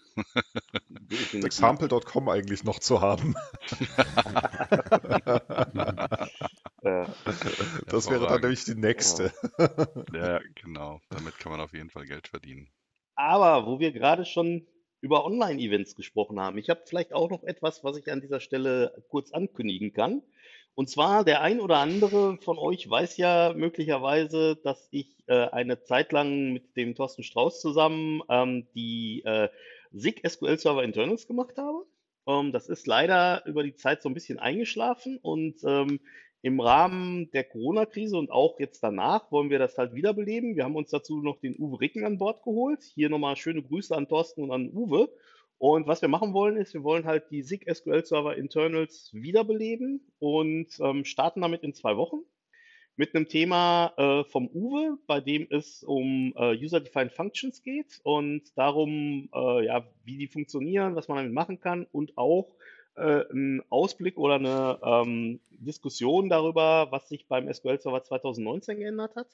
Definitiv. 1.11 1.75
Example.com 1.75 2.29
eigentlich 2.29 2.65
noch 2.65 2.79
zu 2.81 3.01
haben. 3.01 3.35
Das 7.89 8.09
wäre 8.11 8.27
dann 8.27 8.41
nämlich 8.41 8.65
die 8.65 8.75
nächste. 8.75 9.33
Ja, 10.13 10.41
genau. 10.55 11.01
Damit 11.11 11.39
kann 11.39 11.53
man 11.53 11.61
auf 11.61 11.73
jeden 11.73 11.91
Fall 11.91 12.07
Geld 12.07 12.29
verdienen. 12.29 12.69
Aber 13.17 13.67
wo 13.67 13.81
wir 13.81 13.91
gerade 13.91 14.25
schon 14.25 14.69
über 15.05 15.27
Online-Events 15.27 15.97
gesprochen 15.97 16.41
haben, 16.41 16.57
ich 16.57 16.71
habe 16.71 16.81
vielleicht 16.87 17.13
auch 17.13 17.29
noch 17.29 17.45
etwas, 17.45 17.85
was 17.85 17.99
ich 17.99 18.11
an 18.11 18.23
dieser 18.23 18.41
Stelle 18.41 19.05
kurz 19.11 19.33
ankündigen 19.33 19.93
kann. 19.93 20.23
Und 20.75 20.89
zwar, 20.89 21.25
der 21.25 21.43
ein 21.43 21.61
oder 21.61 21.77
andere 21.77 22.39
von 22.39 22.57
euch 22.57 22.89
weiß 22.89 23.19
ja 23.19 23.53
möglicherweise, 23.55 24.57
dass 24.57 24.89
ich 24.91 25.15
äh, 25.27 25.49
eine 25.51 25.83
Zeit 25.83 26.11
lang 26.11 26.55
mit 26.55 26.75
dem 26.79 26.95
Thorsten 26.95 27.23
Strauß 27.23 27.61
zusammen 27.61 28.23
ähm, 28.31 28.67
die 28.75 29.23
äh, 29.27 29.51
SIG 29.93 30.27
SQL 30.27 30.59
Server 30.59 30.83
Internals 30.83 31.27
gemacht 31.27 31.59
habe. 31.59 31.85
Ähm, 32.27 32.51
das 32.51 32.71
ist 32.71 32.87
leider 32.87 33.45
über 33.45 33.63
die 33.63 33.77
Zeit 33.77 34.01
so 34.01 34.09
ein 34.09 34.15
bisschen 34.15 34.39
eingeschlafen 34.39 35.19
und 35.21 35.57
ähm, 35.65 36.01
im 36.45 36.61
Rahmen 36.61 37.31
der 37.31 37.45
Corona-Krise 37.45 38.19
und 38.19 38.31
auch 38.31 38.61
jetzt 38.61 38.83
danach 38.83 39.33
wollen 39.33 39.49
wir 39.49 39.59
das 39.59 39.79
halt 39.79 39.95
wiederbeleben. 39.95 40.57
Wir 40.57 40.65
haben 40.65 40.77
uns 40.77 40.91
dazu 40.91 41.23
noch 41.23 41.41
den 41.41 41.57
Uwe 41.59 41.81
Ricken 41.81 42.05
an 42.05 42.19
Bord 42.19 42.43
geholt. 42.45 42.83
Hier 42.83 43.09
nochmal 43.09 43.37
schöne 43.37 43.63
Grüße 43.63 43.97
an 43.97 44.09
Thorsten 44.09 44.43
und 44.43 44.51
an 44.51 44.71
Uwe. 44.71 45.09
Und 45.57 45.87
was 45.87 46.03
wir 46.03 46.11
machen 46.11 46.35
wollen, 46.35 46.59
ist, 46.59 46.75
wir 46.75 46.85
wollen 46.85 47.07
halt 47.07 47.31
die 47.31 47.43
SIG 47.43 47.65
SQL 47.75 48.05
Server 48.05 48.37
Internals 48.37 49.09
wiederbeleben 49.15 50.13
und 50.19 50.67
ähm, 50.81 51.07
starten 51.07 51.41
damit 51.41 51.63
in 51.63 51.73
zwei 51.73 51.97
Wochen 51.97 52.19
mit 52.97 53.15
einem 53.15 53.27
Thema 53.27 53.95
äh, 53.97 54.25
vom 54.25 54.49
Uwe, 54.49 54.99
bei 55.07 55.23
dem 55.23 55.47
es 55.49 55.83
um 55.83 56.35
äh, 56.37 56.63
User-Defined 56.63 57.13
Functions 57.13 57.63
geht 57.63 58.01
und 58.03 58.43
darum, 58.55 59.31
äh, 59.35 59.65
ja, 59.65 59.89
wie 60.05 60.19
die 60.19 60.29
funktionieren, 60.29 60.95
was 60.95 61.09
man 61.09 61.17
damit 61.17 61.33
machen 61.33 61.59
kann 61.59 61.87
und 61.91 62.19
auch 62.19 62.55
äh, 62.97 63.25
einen 63.31 63.63
Ausblick 63.71 64.19
oder 64.19 64.35
eine 64.35 64.79
ähm, 64.83 65.41
Diskussion 65.51 66.29
darüber, 66.29 66.89
was 66.91 67.09
sich 67.09 67.27
beim 67.27 67.53
SQL 67.53 67.81
Server 67.81 68.03
2019 68.03 68.79
geändert 68.79 69.17
hat. 69.17 69.29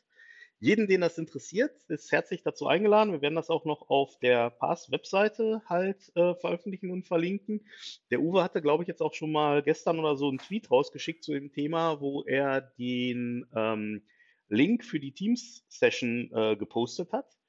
Jeden, 0.62 0.86
den 0.86 1.00
das 1.00 1.16
interessiert, 1.16 1.72
ist 1.88 2.12
herzlich 2.12 2.42
dazu 2.42 2.66
eingeladen. 2.66 3.12
Wir 3.12 3.22
werden 3.22 3.34
das 3.34 3.48
auch 3.48 3.64
noch 3.64 3.88
auf 3.88 4.18
der 4.18 4.50
Pass-Webseite 4.50 5.62
halt 5.64 6.14
äh, 6.16 6.34
veröffentlichen 6.34 6.90
und 6.90 7.06
verlinken. 7.06 7.66
Der 8.10 8.20
Uwe 8.20 8.42
hatte, 8.42 8.60
glaube 8.60 8.82
ich, 8.82 8.88
jetzt 8.88 9.00
auch 9.00 9.14
schon 9.14 9.32
mal 9.32 9.62
gestern 9.62 9.98
oder 9.98 10.16
so 10.16 10.28
einen 10.28 10.36
Tweet 10.36 10.70
rausgeschickt 10.70 11.24
zu 11.24 11.32
dem 11.32 11.50
Thema, 11.50 12.02
wo 12.02 12.24
er 12.24 12.60
den 12.60 13.46
ähm, 13.56 14.02
Link 14.50 14.84
für 14.84 15.00
die 15.00 15.12
Teams-Session 15.12 16.30
äh, 16.34 16.56
gepostet 16.56 17.12
hat. 17.12 17.39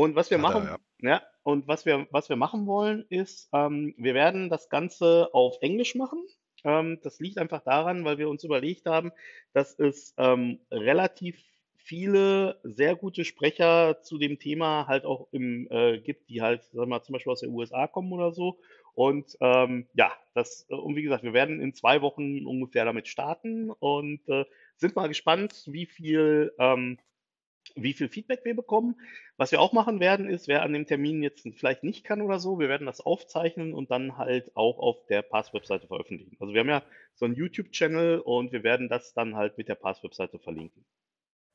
Und 0.00 0.16
was 0.16 0.30
wir 0.30 0.40
Hat 0.40 0.54
er, 0.54 0.60
machen, 0.60 0.80
ja. 1.02 1.10
ja, 1.10 1.22
und 1.42 1.68
was 1.68 1.84
wir, 1.84 2.06
was 2.10 2.30
wir 2.30 2.36
machen 2.36 2.66
wollen, 2.66 3.04
ist, 3.10 3.50
ähm, 3.52 3.94
wir 3.98 4.14
werden 4.14 4.48
das 4.48 4.70
Ganze 4.70 5.28
auf 5.34 5.58
Englisch 5.60 5.94
machen. 5.94 6.24
Ähm, 6.64 7.00
das 7.02 7.20
liegt 7.20 7.36
einfach 7.36 7.60
daran, 7.60 8.02
weil 8.06 8.16
wir 8.16 8.30
uns 8.30 8.42
überlegt 8.42 8.86
haben, 8.86 9.12
dass 9.52 9.78
es 9.78 10.14
ähm, 10.16 10.58
relativ 10.70 11.38
viele 11.76 12.58
sehr 12.62 12.96
gute 12.96 13.26
Sprecher 13.26 14.00
zu 14.00 14.16
dem 14.16 14.38
Thema 14.38 14.86
halt 14.86 15.04
auch 15.04 15.28
im 15.32 15.68
äh, 15.70 15.98
gibt, 15.98 16.30
die 16.30 16.40
halt, 16.40 16.62
sagen 16.64 16.78
wir 16.78 16.86
mal, 16.86 17.02
zum 17.02 17.12
Beispiel 17.12 17.32
aus 17.32 17.40
den 17.40 17.52
USA 17.52 17.86
kommen 17.86 18.10
oder 18.14 18.32
so. 18.32 18.58
Und 18.94 19.36
ähm, 19.42 19.86
ja, 19.92 20.12
das, 20.32 20.66
äh, 20.70 20.76
und 20.76 20.96
wie 20.96 21.02
gesagt, 21.02 21.24
wir 21.24 21.34
werden 21.34 21.60
in 21.60 21.74
zwei 21.74 22.00
Wochen 22.00 22.46
ungefähr 22.46 22.86
damit 22.86 23.06
starten 23.06 23.70
und 23.70 24.26
äh, 24.30 24.46
sind 24.76 24.96
mal 24.96 25.08
gespannt, 25.08 25.64
wie 25.66 25.84
viel 25.84 26.54
ähm, 26.58 26.98
wie 27.76 27.92
viel 27.92 28.08
Feedback 28.08 28.44
wir 28.44 28.54
bekommen. 28.54 29.00
Was 29.36 29.52
wir 29.52 29.60
auch 29.60 29.72
machen 29.72 30.00
werden, 30.00 30.28
ist, 30.28 30.48
wer 30.48 30.62
an 30.62 30.72
dem 30.72 30.86
Termin 30.86 31.22
jetzt 31.22 31.46
vielleicht 31.56 31.82
nicht 31.84 32.04
kann 32.04 32.20
oder 32.22 32.38
so, 32.38 32.58
wir 32.58 32.68
werden 32.68 32.86
das 32.86 33.00
aufzeichnen 33.00 33.72
und 33.74 33.90
dann 33.90 34.16
halt 34.18 34.54
auch 34.56 34.78
auf 34.78 35.06
der 35.06 35.22
Pass-Webseite 35.22 35.86
veröffentlichen. 35.86 36.36
Also 36.40 36.52
wir 36.54 36.60
haben 36.60 36.68
ja 36.68 36.82
so 37.14 37.24
einen 37.24 37.34
YouTube-Channel 37.34 38.20
und 38.20 38.52
wir 38.52 38.62
werden 38.62 38.88
das 38.88 39.12
dann 39.14 39.36
halt 39.36 39.56
mit 39.58 39.68
der 39.68 39.74
Pass-Webseite 39.76 40.38
verlinken. 40.38 40.84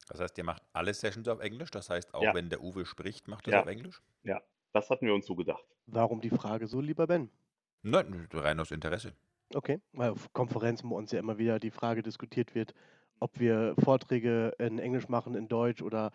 Das 0.08 0.20
heißt, 0.20 0.38
ihr 0.38 0.44
macht 0.44 0.62
alle 0.74 0.94
Sessions 0.94 1.28
auf 1.28 1.40
Englisch. 1.40 1.72
Das 1.72 1.90
heißt, 1.90 2.14
auch 2.14 2.22
Ja. 2.22 2.34
wenn 2.34 2.50
der 2.50 2.62
Uwe 2.62 2.86
spricht, 2.86 3.28
macht 3.28 3.48
er 3.48 3.54
Ja. 3.54 3.62
auf 3.62 3.68
Englisch? 3.68 4.02
Ja, 4.24 4.42
das 4.74 4.90
hatten 4.90 5.06
wir 5.08 5.14
uns 5.14 5.26
so 5.26 5.36
gedacht. 5.36 5.64
Warum 5.88 6.22
die 6.22 6.30
Frage 6.30 6.68
so, 6.68 6.80
lieber 6.82 7.08
Ben? 7.08 7.30
Nein, 7.82 8.28
rein 8.34 8.60
aus 8.60 8.72
Interesse. 8.72 9.14
Okay, 9.54 9.80
weil 9.94 10.10
auf 10.12 10.34
Konferenzen 10.34 10.90
bei 10.90 10.96
uns 10.96 11.12
ja 11.12 11.20
immer 11.20 11.38
wieder 11.38 11.60
die 11.60 11.72
Frage 11.72 12.02
diskutiert 12.02 12.56
wird, 12.56 12.74
ob 13.20 13.40
wir 13.40 13.76
Vorträge 13.84 14.54
in 14.60 14.80
Englisch 14.80 15.08
machen, 15.08 15.36
in 15.36 15.48
Deutsch 15.48 15.82
oder 15.82 16.12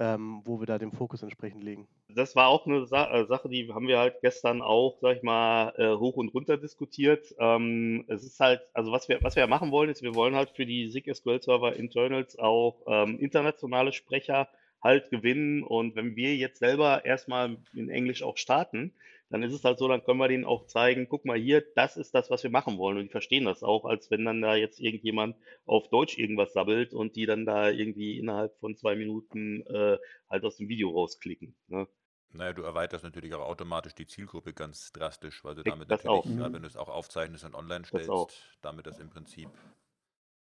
ähm, 0.00 0.42
wo 0.44 0.60
wir 0.60 0.66
da 0.66 0.78
den 0.78 0.92
Fokus 0.92 1.22
entsprechend 1.22 1.64
legen. 1.64 1.88
Das 2.08 2.36
war 2.36 2.48
auch 2.48 2.66
eine 2.66 2.86
Sa 2.86 3.10
äh, 3.10 3.26
Sache, 3.26 3.48
die 3.48 3.72
haben 3.72 3.88
wir 3.88 3.98
halt 3.98 4.20
gestern 4.20 4.62
auch, 4.62 4.98
sag 5.00 5.16
ich 5.16 5.22
mal, 5.22 5.72
äh, 5.76 5.96
hoch 5.96 6.16
und 6.16 6.32
runter 6.32 6.56
diskutiert. 6.56 7.34
Ähm, 7.38 8.04
es 8.06 8.24
ist 8.24 8.38
halt, 8.40 8.60
also 8.74 8.92
was 8.92 9.08
wir, 9.08 9.22
was 9.22 9.36
wir 9.36 9.46
machen 9.46 9.70
wollen, 9.70 9.90
ist, 9.90 10.02
wir 10.02 10.14
wollen 10.14 10.36
halt 10.36 10.50
für 10.50 10.66
die 10.66 10.88
SIG 10.88 11.14
SQL 11.14 11.42
Server 11.42 11.74
Internals 11.74 12.38
auch 12.38 12.82
ähm, 12.86 13.18
internationale 13.18 13.92
Sprecher 13.92 14.48
halt 14.82 15.10
gewinnen. 15.10 15.64
Und 15.64 15.96
wenn 15.96 16.14
wir 16.14 16.36
jetzt 16.36 16.60
selber 16.60 17.04
erstmal 17.04 17.56
in 17.74 17.90
Englisch 17.90 18.22
auch 18.22 18.36
starten, 18.36 18.92
dann 19.30 19.42
ist 19.42 19.52
es 19.52 19.64
halt 19.64 19.78
so, 19.78 19.88
dann 19.88 20.02
können 20.04 20.18
wir 20.18 20.28
denen 20.28 20.44
auch 20.44 20.66
zeigen, 20.66 21.08
guck 21.08 21.24
mal 21.24 21.38
hier, 21.38 21.62
das 21.74 21.96
ist 21.96 22.14
das, 22.14 22.30
was 22.30 22.42
wir 22.42 22.50
machen 22.50 22.78
wollen. 22.78 22.96
Und 22.98 23.04
die 23.04 23.10
verstehen 23.10 23.44
das 23.44 23.62
auch, 23.62 23.84
als 23.84 24.10
wenn 24.10 24.24
dann 24.24 24.40
da 24.42 24.54
jetzt 24.56 24.80
irgendjemand 24.80 25.36
auf 25.66 25.88
Deutsch 25.90 26.18
irgendwas 26.18 26.52
sabbelt 26.52 26.94
und 26.94 27.16
die 27.16 27.26
dann 27.26 27.44
da 27.46 27.68
irgendwie 27.70 28.18
innerhalb 28.18 28.56
von 28.58 28.76
zwei 28.76 28.96
Minuten 28.96 29.62
äh, 29.66 29.98
halt 30.30 30.44
aus 30.44 30.56
dem 30.56 30.68
Video 30.68 30.90
rausklicken. 30.90 31.56
Ne? 31.68 31.88
Naja, 32.30 32.54
du 32.54 32.62
erweiterst 32.62 33.04
natürlich 33.04 33.34
auch 33.34 33.46
automatisch 33.46 33.94
die 33.94 34.06
Zielgruppe 34.06 34.54
ganz 34.54 34.92
drastisch, 34.92 35.44
weil 35.44 35.54
du 35.56 35.62
damit 35.62 35.88
das 35.88 36.06
natürlich, 36.06 36.06
auch. 36.06 36.26
gerade 36.34 36.54
Mhm. 36.54 36.54
wenn 36.54 36.62
du 36.62 36.68
es 36.68 36.76
auch 36.76 36.88
aufzeichnest 36.88 37.44
und 37.44 37.54
online 37.54 37.84
Das 37.90 38.08
stellst, 38.08 38.08
auch. 38.08 38.32
damit 38.62 38.86
das 38.86 38.98
im 38.98 39.10
Prinzip 39.10 39.50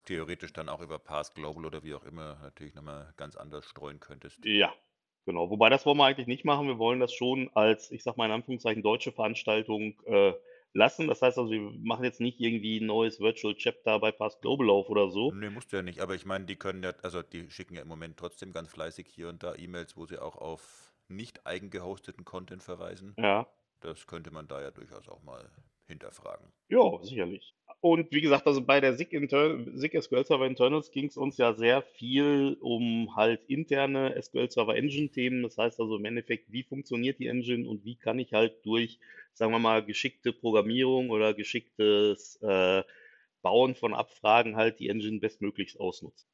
theoretisch 0.06 0.54
dann 0.54 0.70
auch 0.70 0.80
über 0.82 1.00
Pass 1.00 1.34
Global 1.34 1.66
oder 1.66 1.82
wie 1.82 1.96
auch 1.96 2.04
immer 2.04 2.36
natürlich 2.36 2.76
nochmal 2.76 3.14
ganz 3.18 3.36
anders 3.36 3.66
streuen 3.66 4.00
könntest. 4.00 4.48
Ja, 4.60 4.74
genau. 5.26 5.50
Wobei 5.50 5.70
das 5.70 5.86
wollen 5.86 5.98
wir 5.98 6.06
eigentlich 6.06 6.28
nicht 6.28 6.46
machen. 6.46 6.68
Wir 6.68 6.78
wollen 6.80 7.00
das 7.00 7.14
schon 7.14 7.50
als, 7.54 7.92
ich 7.92 8.04
sag 8.04 8.18
mal 8.18 8.26
in 8.26 8.32
Anführungszeichen, 8.32 8.84
deutsche 8.84 9.12
Veranstaltung 9.12 10.00
äh, 10.06 10.34
lassen. 10.74 11.08
Das 11.08 11.22
heißt 11.22 11.38
also, 11.38 11.52
wir 11.52 11.60
machen 11.84 12.04
jetzt 12.06 12.22
nicht 12.22 12.40
irgendwie 12.40 12.80
ein 12.80 12.86
neues 12.86 13.20
Virtual 13.20 13.56
Chapter 13.56 14.00
bei 14.00 14.12
Pass 14.12 14.40
Global 14.42 14.70
auf 14.70 14.90
oder 14.90 15.10
so. 15.10 15.32
Nee, 15.32 15.50
musst 15.50 15.72
du 15.72 15.78
ja 15.78 15.82
nicht, 15.84 16.00
aber 16.00 16.16
ich 16.16 16.26
meine, 16.26 16.46
die 16.46 16.56
können 16.56 16.84
ja, 16.84 16.94
also 17.04 17.22
die 17.22 17.50
schicken 17.50 17.76
ja 17.76 17.82
im 17.82 17.88
Moment 17.88 18.18
trotzdem 18.18 18.52
ganz 18.52 18.70
fleißig 18.72 19.08
hier 19.08 19.30
und 19.30 19.44
da 19.44 19.56
E-Mails, 19.56 19.98
wo 19.98 20.06
sie 20.06 20.18
auch 20.20 20.38
auf 20.38 20.94
nicht 21.08 21.46
eigengehosteten 21.46 22.24
Content 22.24 22.64
verweisen. 22.64 23.16
Ja, 23.18 23.48
Das 23.82 24.08
könnte 24.08 24.32
man 24.32 24.48
da 24.48 24.62
ja 24.62 24.72
durchaus 24.72 25.10
auch 25.10 25.24
mal 25.24 25.50
hinterfragen. 25.88 26.54
ja, 26.70 26.80
sicherlich. 27.04 27.54
Und 27.82 28.12
wie 28.12 28.22
gesagt, 28.22 28.46
also 28.46 28.62
bei 28.62 28.80
der 28.80 28.94
SIG, 28.94 29.10
SIG 29.10 30.02
SQL 30.04 30.24
Server 30.24 30.46
Internals 30.46 30.92
ging 30.92 31.08
es 31.08 31.18
uns 31.18 31.38
ja 31.38 31.54
sehr 31.54 31.82
viel 31.82 32.56
um 32.62 33.16
halt 33.16 33.42
interne 33.48 34.16
SQL 34.22 34.52
Server 34.52 34.76
Engine 34.76 35.10
Themen. 35.10 35.42
Das 35.42 35.58
heißt 35.58 35.80
also 35.80 35.98
im 35.98 36.06
Endeffekt, 36.06 36.52
wie 36.52 36.62
funktioniert 36.62 37.18
die 37.18 37.26
Engine 37.26 37.68
und 37.68 37.84
wie 37.84 37.96
kann 37.96 38.20
ich 38.20 38.34
halt 38.34 38.64
durch, 38.66 39.00
sagen 39.34 39.52
wir 39.52 39.58
mal, 39.58 39.84
geschickte 39.84 40.32
Programmierung 40.32 41.10
oder 41.10 41.34
geschicktes 41.34 42.40
äh, 42.44 42.84
Bauen 43.42 43.74
von 43.74 43.96
Abfragen 43.96 44.56
halt 44.56 44.80
die 44.80 44.90
Engine 44.90 45.20
bestmöglichst 45.20 45.80
ausnutzen. 45.80 46.30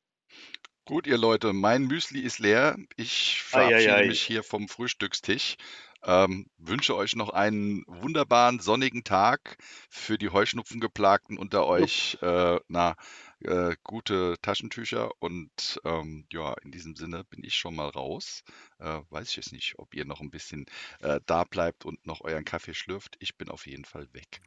Gut, 0.87 1.05
ihr 1.05 1.17
Leute, 1.17 1.51
mein 1.51 1.83
Müsli 1.83 2.21
ist 2.21 2.39
leer. 2.39 2.77
Ich 2.95 3.41
verabschiede 3.43 3.95
Eieiei. 3.95 4.07
mich 4.07 4.21
hier 4.23 4.41
vom 4.41 4.69
Frühstückstisch. 4.69 5.57
Ähm, 6.03 6.49
wünsche 6.57 6.95
euch 6.95 7.15
noch 7.15 7.29
einen 7.29 7.83
wunderbaren 7.87 8.59
sonnigen 8.61 9.03
Tag 9.03 9.57
für 9.89 10.17
die 10.17 10.29
Heuschnupfengeplagten 10.29 11.37
unter 11.37 11.67
euch. 11.67 12.17
Äh, 12.21 12.59
na, 12.69 12.95
äh, 13.41 13.75
gute 13.83 14.35
Taschentücher 14.41 15.11
und 15.19 15.81
ähm, 15.83 16.25
ja, 16.31 16.53
in 16.63 16.71
diesem 16.71 16.95
Sinne 16.95 17.25
bin 17.25 17.43
ich 17.43 17.55
schon 17.55 17.75
mal 17.75 17.89
raus. 17.89 18.43
Äh, 18.79 19.01
weiß 19.09 19.29
ich 19.29 19.35
jetzt 19.35 19.51
nicht, 19.51 19.73
ob 19.77 19.93
ihr 19.93 20.05
noch 20.05 20.21
ein 20.21 20.31
bisschen 20.31 20.67
äh, 21.01 21.19
da 21.25 21.43
bleibt 21.43 21.83
und 21.85 22.05
noch 22.07 22.21
euren 22.21 22.45
Kaffee 22.45 22.73
schlürft. 22.73 23.17
Ich 23.19 23.35
bin 23.37 23.49
auf 23.49 23.67
jeden 23.67 23.83
Fall 23.85 24.07
weg. 24.13 24.41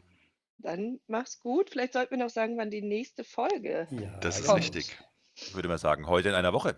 Dann 0.58 1.00
mach's 1.06 1.38
gut. 1.38 1.70
Vielleicht 1.70 1.92
sollten 1.92 2.12
wir 2.12 2.24
noch 2.24 2.30
sagen, 2.30 2.56
wann 2.56 2.70
die 2.70 2.82
nächste 2.82 3.24
Folge 3.24 3.88
Ja, 3.90 4.18
Das 4.20 4.36
ist 4.36 4.42
genau. 4.42 4.54
richtig. 4.54 4.96
Ich 5.42 5.54
würde 5.54 5.68
mal 5.68 5.78
sagen, 5.78 6.06
heute 6.06 6.28
in 6.28 6.34
einer 6.34 6.52
Woche. 6.52 6.76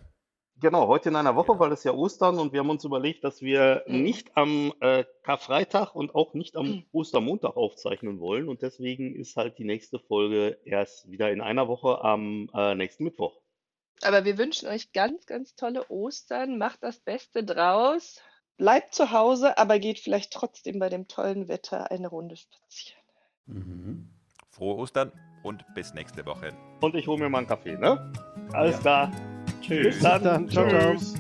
Genau, 0.61 0.87
heute 0.87 1.09
in 1.09 1.17
einer 1.17 1.35
Woche, 1.35 1.59
weil 1.59 1.73
es 1.73 1.83
ja 1.83 1.93
Ostern 1.93 2.39
und 2.39 2.53
wir 2.53 2.61
haben 2.61 2.71
uns 2.71 2.85
überlegt, 2.85 3.25
dass 3.25 3.41
wir 3.43 3.83
Mhm. 3.87 4.03
nicht 4.03 4.37
am 4.37 4.73
äh, 4.81 5.05
Karfreitag 5.25 5.95
und 5.95 6.15
auch 6.15 6.35
nicht 6.35 6.57
am 6.57 6.85
Ostermontag 6.93 7.57
aufzeichnen 7.57 8.21
wollen 8.21 8.49
und 8.49 8.63
deswegen 8.63 9.15
ist 9.17 9.37
halt 9.37 9.59
die 9.59 9.65
nächste 9.65 9.99
Folge 9.99 10.59
erst 10.65 11.11
wieder 11.11 11.33
in 11.33 11.41
einer 11.41 11.67
Woche 11.69 12.03
am 12.05 12.49
äh, 12.55 12.75
nächsten 12.75 13.05
Mittwoch. 13.05 13.41
Aber 14.03 14.25
wir 14.25 14.39
wünschen 14.39 14.69
euch 14.69 14.93
ganz, 14.93 15.27
ganz 15.27 15.55
tolle 15.55 15.89
Ostern. 15.91 16.59
Macht 16.59 16.83
das 16.83 17.01
Beste 17.01 17.45
draus. 17.45 18.21
Bleibt 18.57 18.95
zu 18.95 19.11
Hause, 19.11 19.59
aber 19.59 19.79
geht 19.79 19.99
vielleicht 19.99 20.33
trotzdem 20.33 20.79
bei 20.79 20.89
dem 20.89 21.09
tollen 21.09 21.49
Wetter 21.49 21.91
eine 21.91 22.09
Runde 22.09 22.37
spazieren. 22.37 23.03
Mhm. 23.47 24.11
Frohe 24.51 24.77
Ostern 24.77 25.13
und 25.43 25.65
bis 25.75 25.95
nächste 25.95 26.25
Woche. 26.27 26.53
Und 26.81 26.95
ich 26.95 27.07
hole 27.07 27.19
mir 27.19 27.29
mal 27.29 27.39
einen 27.39 27.47
Kaffee, 27.47 27.77
ne? 27.77 28.13
Alles 28.53 28.77
Ja. 28.77 28.81
klar. 28.81 29.11
Tschüss. 29.61 29.87
Bis 29.95 30.01
dann. 30.01 30.21
Bis 30.23 30.23
dann. 30.25 30.49
Ciao, 30.49 30.69
ciao. 30.69 30.93
Tschüss. 30.93 31.15